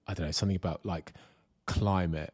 [0.09, 1.12] I don't know something about like
[1.66, 2.32] climate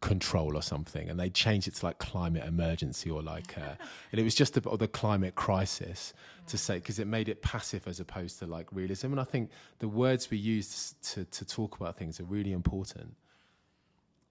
[0.00, 3.74] control or something, and they changed it to like climate emergency or like, uh,
[4.12, 6.14] and it was just the, the climate crisis
[6.46, 9.08] to say because it made it passive as opposed to like realism.
[9.08, 13.14] And I think the words we use to to talk about things are really important.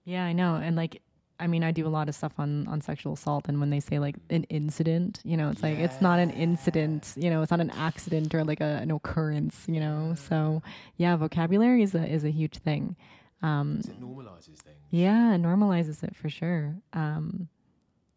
[0.04, 1.02] Yeah, I know, and like.
[1.42, 3.80] I mean, I do a lot of stuff on, on sexual assault, and when they
[3.80, 5.70] say like an incident, you know, it's yeah.
[5.70, 8.90] like it's not an incident, you know, it's not an accident or like a, an
[8.90, 10.14] occurrence, you know.
[10.28, 10.62] So,
[10.98, 12.94] yeah, vocabulary is a is a huge thing.
[13.42, 14.78] Um, it normalizes things.
[14.90, 16.76] Yeah, it normalizes it for sure.
[16.92, 17.48] Um,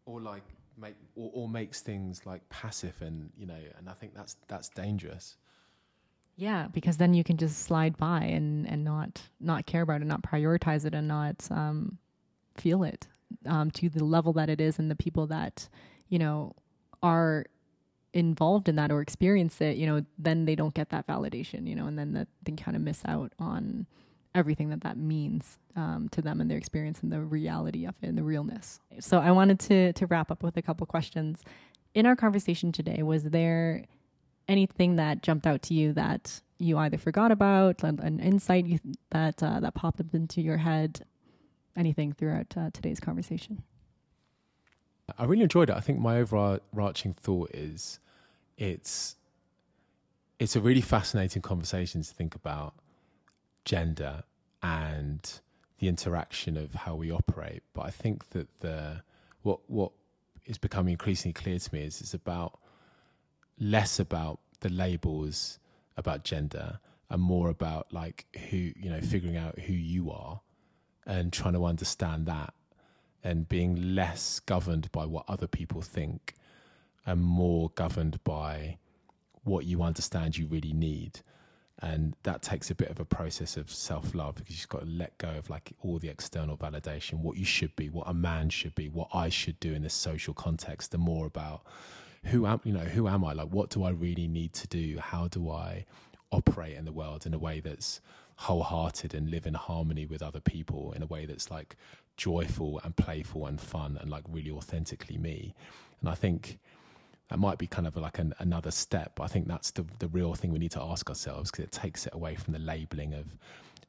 [0.05, 0.43] or like
[0.77, 4.69] make or, or makes things like passive and you know, and I think that's that's
[4.69, 5.37] dangerous.
[6.35, 10.05] Yeah, because then you can just slide by and and not not care about it,
[10.05, 11.97] not prioritize it, and not um,
[12.55, 13.07] feel it
[13.45, 15.69] um, to the level that it is, and the people that
[16.09, 16.55] you know
[17.01, 17.45] are
[18.13, 21.75] involved in that or experience it, you know, then they don't get that validation, you
[21.75, 23.87] know, and then that they kind of miss out on
[24.35, 28.07] everything that that means um, to them and their experience and the reality of it
[28.07, 28.79] and the realness.
[28.99, 31.41] So I wanted to to wrap up with a couple questions.
[31.93, 33.85] In our conversation today, was there
[34.47, 38.79] anything that jumped out to you that you either forgot about, an insight you,
[39.11, 41.05] that uh, that popped up into your head,
[41.75, 43.63] anything throughout uh, today's conversation?
[45.17, 45.75] I really enjoyed it.
[45.75, 47.99] I think my overarching thought is
[48.57, 49.15] it's
[50.39, 52.73] it's a really fascinating conversation to think about
[53.65, 54.23] gender
[54.61, 55.39] and
[55.79, 57.63] the interaction of how we operate.
[57.73, 59.03] But I think that the
[59.41, 59.91] what what
[60.45, 62.59] is becoming increasingly clear to me is it's about
[63.59, 65.59] less about the labels
[65.97, 70.41] about gender and more about like who you know figuring out who you are
[71.05, 72.53] and trying to understand that
[73.23, 76.33] and being less governed by what other people think
[77.05, 78.77] and more governed by
[79.43, 81.19] what you understand you really need
[81.83, 85.15] and that takes a bit of a process of self-love because you've got to let
[85.19, 88.73] go of like all the external validation what you should be what a man should
[88.73, 91.61] be what i should do in this social context the more about
[92.25, 93.33] who am you know who am i?
[93.33, 94.97] Like what do i really need to do?
[94.99, 95.85] How do i
[96.31, 98.01] operate in the world in a way that's
[98.37, 101.75] wholehearted and live in harmony with other people in a way that's like
[102.17, 105.53] joyful and playful and fun and like really authentically me?
[106.01, 106.59] And i think
[107.33, 109.13] that might be kind of like an, another step.
[109.15, 111.71] But I think that's the, the real thing we need to ask ourselves because it
[111.71, 113.25] takes it away from the labeling of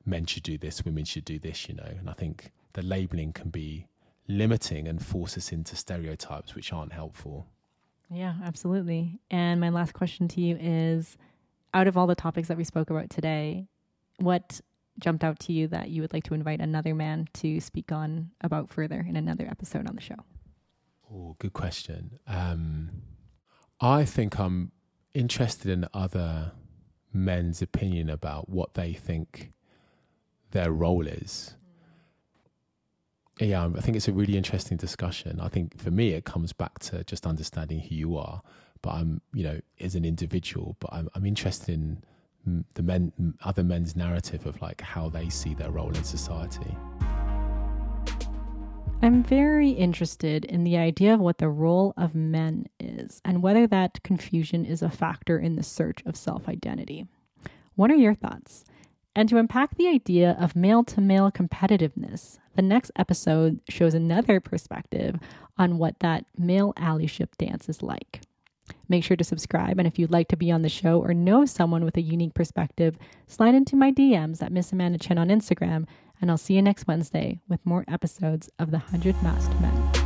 [0.06, 1.84] men should do this, women should do this, you know.
[1.98, 3.86] And I think the labeling can be
[4.28, 7.46] limiting and force us into stereotypes which aren't helpful.
[8.10, 9.20] Yeah, absolutely.
[9.30, 11.18] And my last question to you is
[11.74, 13.66] out of all the topics that we spoke about today,
[14.20, 14.62] what
[14.98, 18.30] jumped out to you that you would like to invite another man to speak on
[18.40, 20.16] about further in another episode on the show?
[21.12, 22.18] Oh, good question.
[22.26, 23.02] Um,
[23.84, 24.72] I think I'm
[25.12, 26.52] interested in other
[27.12, 29.52] men's opinion about what they think
[30.52, 31.54] their role is.
[33.38, 35.38] Yeah, I think it's a really interesting discussion.
[35.38, 38.40] I think for me, it comes back to just understanding who you are.
[38.80, 43.12] But I'm, you know, as an individual, but I'm, I'm interested in the men,
[43.44, 46.74] other men's narrative of like how they see their role in society.
[49.02, 53.66] I'm very interested in the idea of what the role of men is and whether
[53.66, 57.06] that confusion is a factor in the search of self identity.
[57.74, 58.64] What are your thoughts?
[59.16, 64.40] And to unpack the idea of male to male competitiveness, the next episode shows another
[64.40, 65.16] perspective
[65.56, 68.22] on what that male allyship dance is like.
[68.88, 71.44] Make sure to subscribe, and if you'd like to be on the show or know
[71.44, 75.86] someone with a unique perspective, slide into my DMs at Miss Amanda Chen on Instagram
[76.20, 80.03] and I'll see you next Wednesday with more episodes of The Hundred Masked Men.